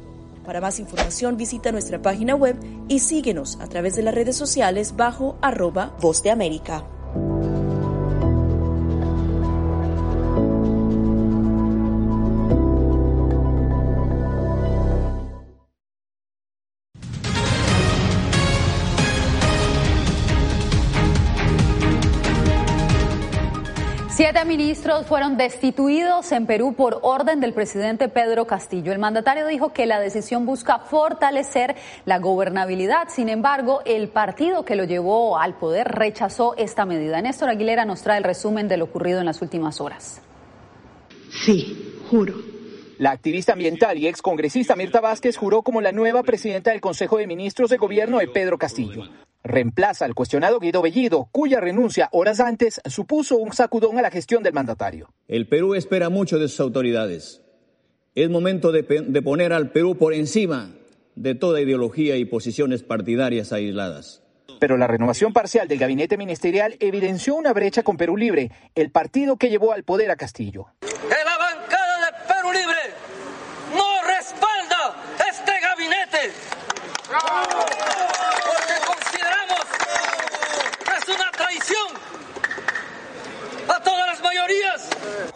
[0.48, 2.56] Para más información visita nuestra página web
[2.88, 6.86] y síguenos a través de las redes sociales bajo arroba Voz de América.
[24.48, 28.92] Ministros fueron destituidos en Perú por orden del presidente Pedro Castillo.
[28.92, 31.76] El mandatario dijo que la decisión busca fortalecer
[32.06, 33.08] la gobernabilidad.
[33.10, 37.20] Sin embargo, el partido que lo llevó al poder rechazó esta medida.
[37.20, 40.22] Néstor Aguilera nos trae el resumen de lo ocurrido en las últimas horas.
[41.30, 42.57] Sí, juro.
[42.98, 47.26] La activista ambiental y excongresista Mirta Vázquez juró como la nueva presidenta del Consejo de
[47.26, 49.04] Ministros de Gobierno de Pedro Castillo
[49.48, 54.42] reemplaza al cuestionado Guido Bellido, cuya renuncia horas antes supuso un sacudón a la gestión
[54.42, 55.12] del mandatario.
[55.26, 57.42] El Perú espera mucho de sus autoridades.
[58.14, 60.74] Es momento de, de poner al Perú por encima
[61.14, 64.22] de toda ideología y posiciones partidarias aisladas.
[64.60, 69.36] Pero la renovación parcial del gabinete ministerial evidenció una brecha con Perú Libre, el partido
[69.36, 70.66] que llevó al poder a Castillo.
[70.82, 72.94] La bancada de Perú Libre
[73.76, 74.96] no respalda
[75.30, 76.32] este gabinete.
[83.68, 84.88] a todas las mayorías.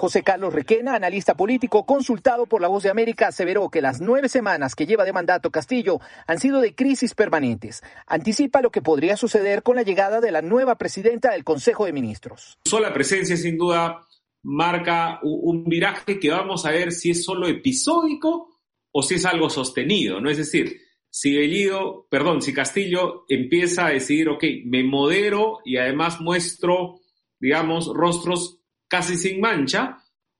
[0.03, 4.29] José Carlos Requena, analista político consultado por La Voz de América, aseveró que las nueve
[4.29, 7.85] semanas que lleva de mandato Castillo han sido de crisis permanentes.
[8.09, 11.93] Anticipa lo que podría suceder con la llegada de la nueva presidenta del Consejo de
[11.93, 12.59] Ministros.
[12.65, 14.05] Su sola presencia, sin duda,
[14.43, 18.59] marca un viraje que vamos a ver si es solo episódico
[18.91, 20.31] o si es algo sostenido, ¿no?
[20.31, 20.81] Es decir,
[21.11, 26.99] si Bellido, perdón, si Castillo empieza a decidir, ok, me modero y además muestro,
[27.39, 28.62] digamos, rostros
[28.93, 29.97] casi sin mancha,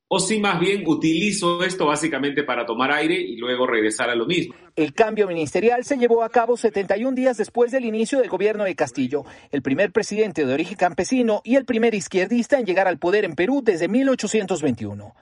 [0.09, 4.27] o si más bien utilizo esto básicamente para tomar aire y luego regresar a lo
[4.27, 4.55] mismo.
[4.77, 8.75] El cambio ministerial se llevó a cabo 71 días después del inicio del gobierno de
[8.75, 13.25] Castillo, el primer presidente de origen campesino y el primer izquierdista en llegar al poder
[13.25, 15.15] en Perú desde 1821.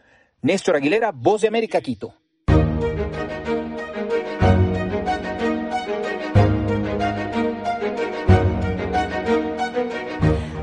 [0.43, 2.17] Néstor Aguilera, Voz de América, Quito.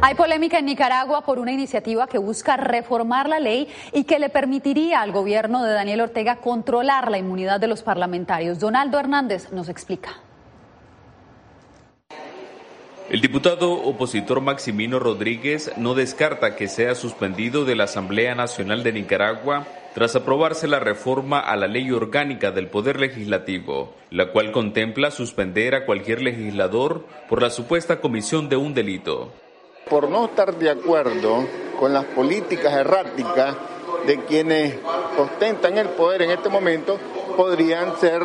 [0.08, 4.30] Hay polémica en Nicaragua por una iniciativa que busca reformar la ley y que le
[4.30, 8.58] permitiría al gobierno de Daniel Ortega controlar la inmunidad de los parlamentarios.
[8.58, 10.12] Donaldo Hernández nos explica.
[13.10, 18.94] El diputado opositor Maximino Rodríguez no descarta que sea suspendido de la Asamblea Nacional de
[18.94, 25.12] Nicaragua tras aprobarse la reforma a la ley orgánica del Poder Legislativo, la cual contempla
[25.12, 29.34] suspender a cualquier legislador por la supuesta comisión de un delito
[29.90, 31.46] por no estar de acuerdo
[31.80, 33.56] con las políticas erráticas
[34.06, 34.76] de quienes
[35.18, 36.98] ostentan el poder en este momento,
[37.36, 38.22] podrían ser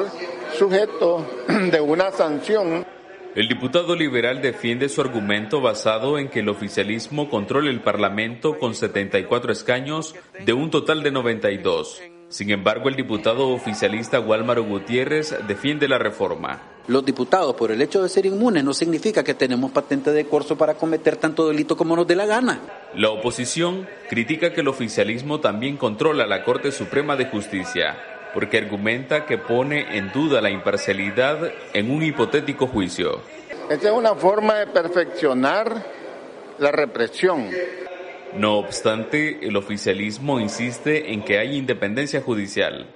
[0.58, 1.22] sujetos
[1.70, 2.86] de una sanción.
[3.34, 8.74] El diputado liberal defiende su argumento basado en que el oficialismo controla el Parlamento con
[8.74, 10.14] 74 escaños
[10.44, 12.11] de un total de 92.
[12.32, 16.62] Sin embargo, el diputado oficialista Walmaro Gutiérrez defiende la reforma.
[16.86, 20.56] Los diputados, por el hecho de ser inmunes, no significa que tenemos patente de curso
[20.56, 22.58] para cometer tanto delito como nos dé la gana.
[22.94, 27.98] La oposición critica que el oficialismo también controla la Corte Suprema de Justicia,
[28.32, 33.20] porque argumenta que pone en duda la imparcialidad en un hipotético juicio.
[33.68, 35.84] Esta es una forma de perfeccionar
[36.58, 37.50] la represión
[38.36, 42.94] no obstante, el oficialismo insiste en que hay independencia judicial.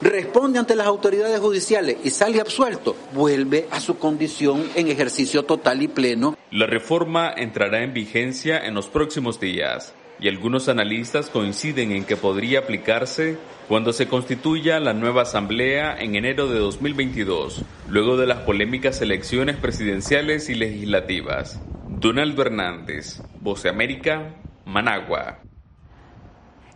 [0.00, 5.80] Responde ante las autoridades judiciales y sale absuelto, vuelve a su condición en ejercicio total
[5.80, 6.36] y pleno.
[6.50, 12.16] La reforma entrará en vigencia en los próximos días y algunos analistas coinciden en que
[12.16, 13.38] podría aplicarse
[13.68, 19.56] cuando se constituya la nueva Asamblea en enero de 2022, luego de las polémicas elecciones
[19.56, 21.60] presidenciales y legislativas.
[21.88, 25.38] Donaldo Hernández, Voce América, Managua.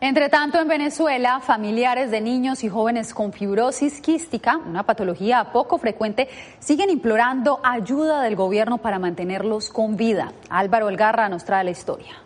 [0.01, 5.79] Entre tanto, en Venezuela, familiares de niños y jóvenes con fibrosis quística, una patología poco
[5.79, 10.33] frecuente, siguen implorando ayuda del gobierno para mantenerlos con vida.
[10.51, 12.26] Álvaro Elgarra nos trae la historia.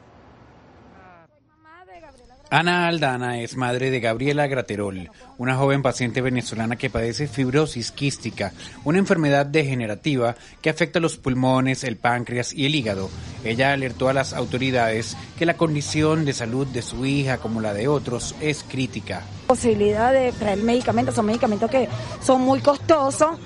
[2.53, 5.09] Ana Aldana es madre de Gabriela Graterol,
[5.39, 8.53] una joven paciente venezolana que padece fibrosis quística,
[8.83, 13.09] una enfermedad degenerativa que afecta los pulmones, el páncreas y el hígado.
[13.45, 17.73] Ella alertó a las autoridades que la condición de salud de su hija, como la
[17.73, 19.23] de otros, es crítica.
[19.47, 21.89] Posibilidad de traer medicamentos, son medicamentos que
[22.21, 23.39] son muy costosos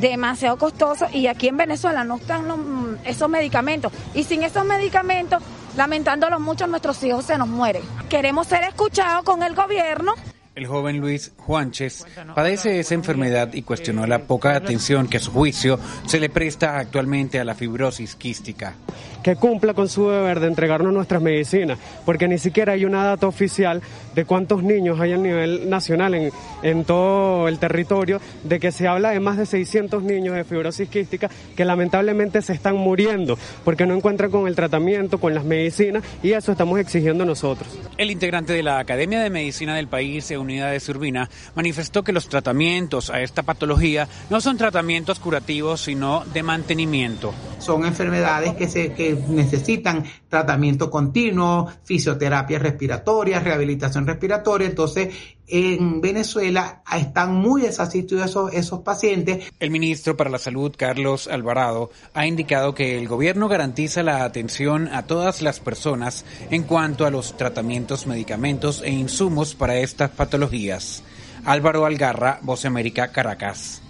[0.00, 5.42] demasiado costosos y aquí en Venezuela no están esos medicamentos y sin esos medicamentos
[5.76, 7.82] Lamentándolo mucho, nuestros hijos se nos mueren.
[8.08, 10.14] Queremos ser escuchados con el gobierno
[10.60, 15.30] el joven Luis Juanches padece esa enfermedad y cuestionó la poca atención que a su
[15.30, 18.74] juicio se le presta actualmente a la fibrosis quística.
[19.22, 23.26] Que cumpla con su deber de entregarnos nuestras medicinas, porque ni siquiera hay una data
[23.26, 23.82] oficial
[24.14, 26.32] de cuántos niños hay a nivel nacional en,
[26.62, 30.88] en todo el territorio, de que se habla de más de 600 niños de fibrosis
[30.88, 36.02] quística que lamentablemente se están muriendo porque no encuentran con el tratamiento, con las medicinas
[36.22, 37.68] y eso estamos exigiendo nosotros.
[37.96, 43.10] El integrante de la Academia de Medicina del país, Unidades Urbina, manifestó que los tratamientos
[43.10, 47.32] a esta patología no son tratamientos curativos, sino de mantenimiento.
[47.58, 54.68] Son enfermedades que, se, que necesitan tratamiento continuo, fisioterapia respiratoria, rehabilitación respiratoria.
[54.68, 55.08] Entonces,
[55.46, 59.50] en Venezuela están muy desasistidos esos, esos pacientes.
[59.58, 64.88] El ministro para la Salud, Carlos Alvarado, ha indicado que el gobierno garantiza la atención
[64.88, 71.02] a todas las personas en cuanto a los tratamientos, medicamentos e insumos para estas patologías.
[71.44, 73.82] Álvaro Algarra, Voz América, Caracas.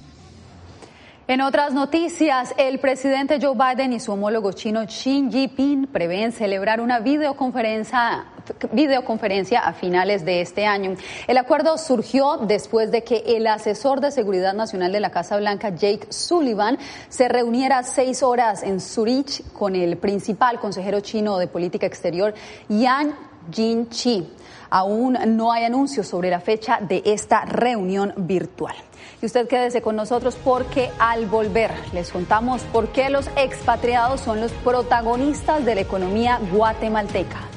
[1.30, 6.80] En otras noticias, el presidente Joe Biden y su homólogo chino Xi Jinping prevén celebrar
[6.80, 8.24] una videoconferencia,
[8.72, 10.96] videoconferencia a finales de este año.
[11.28, 15.68] El acuerdo surgió después de que el asesor de seguridad nacional de la Casa Blanca,
[15.68, 16.78] Jake Sullivan,
[17.08, 22.34] se reuniera seis horas en Zurich con el principal consejero chino de política exterior,
[22.68, 23.14] Yang
[23.52, 24.28] Jin-chi.
[24.68, 28.74] Aún no hay anuncios sobre la fecha de esta reunión virtual.
[29.22, 34.40] Y usted quédese con nosotros porque al volver les contamos por qué los expatriados son
[34.40, 37.50] los protagonistas de la economía guatemalteca.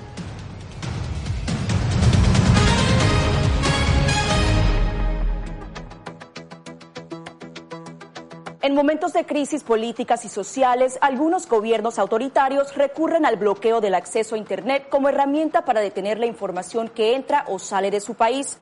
[8.61, 14.35] En momentos de crisis políticas y sociales, algunos gobiernos autoritarios recurren al bloqueo del acceso
[14.35, 18.61] a Internet como herramienta para detener la información que entra o sale de su país.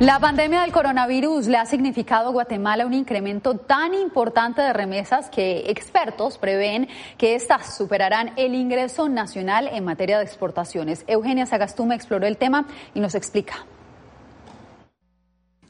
[0.00, 5.30] La pandemia del coronavirus le ha significado a Guatemala un incremento tan importante de remesas
[5.30, 11.02] que expertos prevén que éstas superarán el ingreso nacional en materia de exportaciones.
[11.06, 13.64] Eugenia Sagastume exploró el tema y nos explica.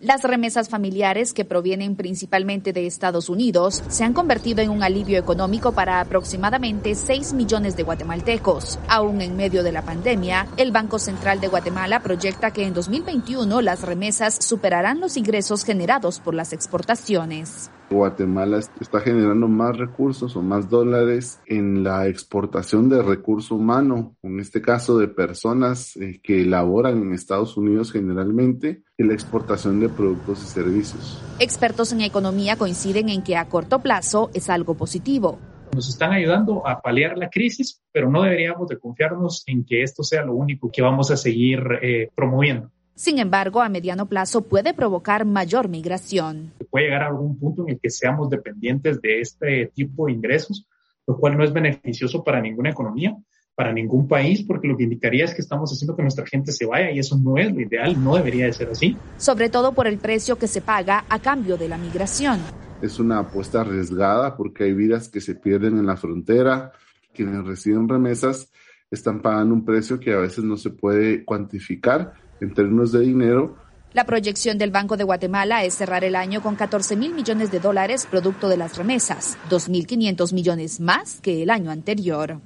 [0.00, 5.18] Las remesas familiares, que provienen principalmente de Estados Unidos, se han convertido en un alivio
[5.18, 8.78] económico para aproximadamente 6 millones de guatemaltecos.
[8.88, 13.62] Aún en medio de la pandemia, el Banco Central de Guatemala proyecta que en 2021
[13.62, 17.70] las remesas superarán los ingresos generados por las exportaciones.
[17.90, 24.40] Guatemala está generando más recursos o más dólares en la exportación de recurso humano, en
[24.40, 29.88] este caso de personas eh, que laboran en Estados Unidos generalmente, y la exportación de
[29.88, 31.22] productos y servicios.
[31.38, 35.38] Expertos en economía coinciden en que a corto plazo es algo positivo.
[35.74, 40.02] Nos están ayudando a paliar la crisis, pero no deberíamos de confiarnos en que esto
[40.02, 42.70] sea lo único que vamos a seguir eh, promoviendo.
[42.96, 46.54] Sin embargo, a mediano plazo puede provocar mayor migración.
[46.70, 50.66] Puede llegar a algún punto en el que seamos dependientes de este tipo de ingresos,
[51.06, 53.14] lo cual no es beneficioso para ninguna economía,
[53.54, 56.64] para ningún país, porque lo que indicaría es que estamos haciendo que nuestra gente se
[56.64, 58.96] vaya y eso no es lo ideal, no debería de ser así.
[59.18, 62.40] Sobre todo por el precio que se paga a cambio de la migración.
[62.80, 66.72] Es una apuesta arriesgada porque hay vidas que se pierden en la frontera,
[67.12, 68.50] quienes reciben remesas
[68.90, 73.56] están pagando un precio que a veces no se puede cuantificar en términos de dinero.
[73.92, 77.60] La proyección del Banco de Guatemala es cerrar el año con 14 mil millones de
[77.60, 82.40] dólares producto de las remesas, 2.500 millones más que el año anterior.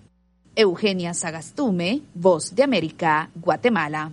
[0.55, 4.13] Eugenia Sagastume, Voz de América, Guatemala.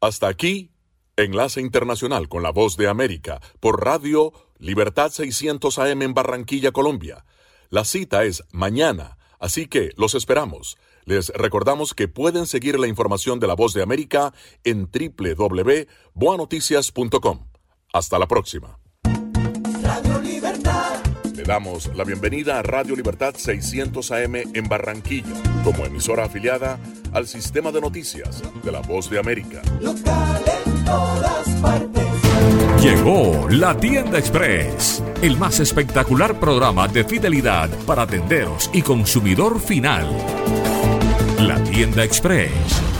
[0.00, 0.70] Hasta aquí,
[1.16, 7.24] Enlace Internacional con la Voz de América por Radio Libertad 600 AM en Barranquilla, Colombia.
[7.70, 10.76] La cita es mañana, así que los esperamos.
[11.10, 14.32] Les recordamos que pueden seguir la información de la Voz de América
[14.62, 17.46] en www.boanoticias.com.
[17.92, 18.78] Hasta la próxima.
[19.82, 21.00] Radio Libertad.
[21.34, 25.34] Le damos la bienvenida a Radio Libertad 600 AM en Barranquilla,
[25.64, 26.78] como emisora afiliada
[27.12, 29.62] al sistema de noticias de la Voz de América.
[29.80, 32.06] Local en todas partes.
[32.80, 40.06] Llegó la tienda express, el más espectacular programa de fidelidad para tenderos y consumidor final.
[41.40, 42.52] La tienda Express,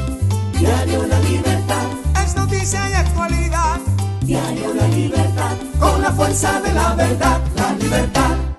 [0.58, 1.86] Diario La Libertad
[2.24, 3.80] es noticia y actualidad.
[4.22, 8.49] Diario La Libertad con la fuerza de la verdad, la libertad.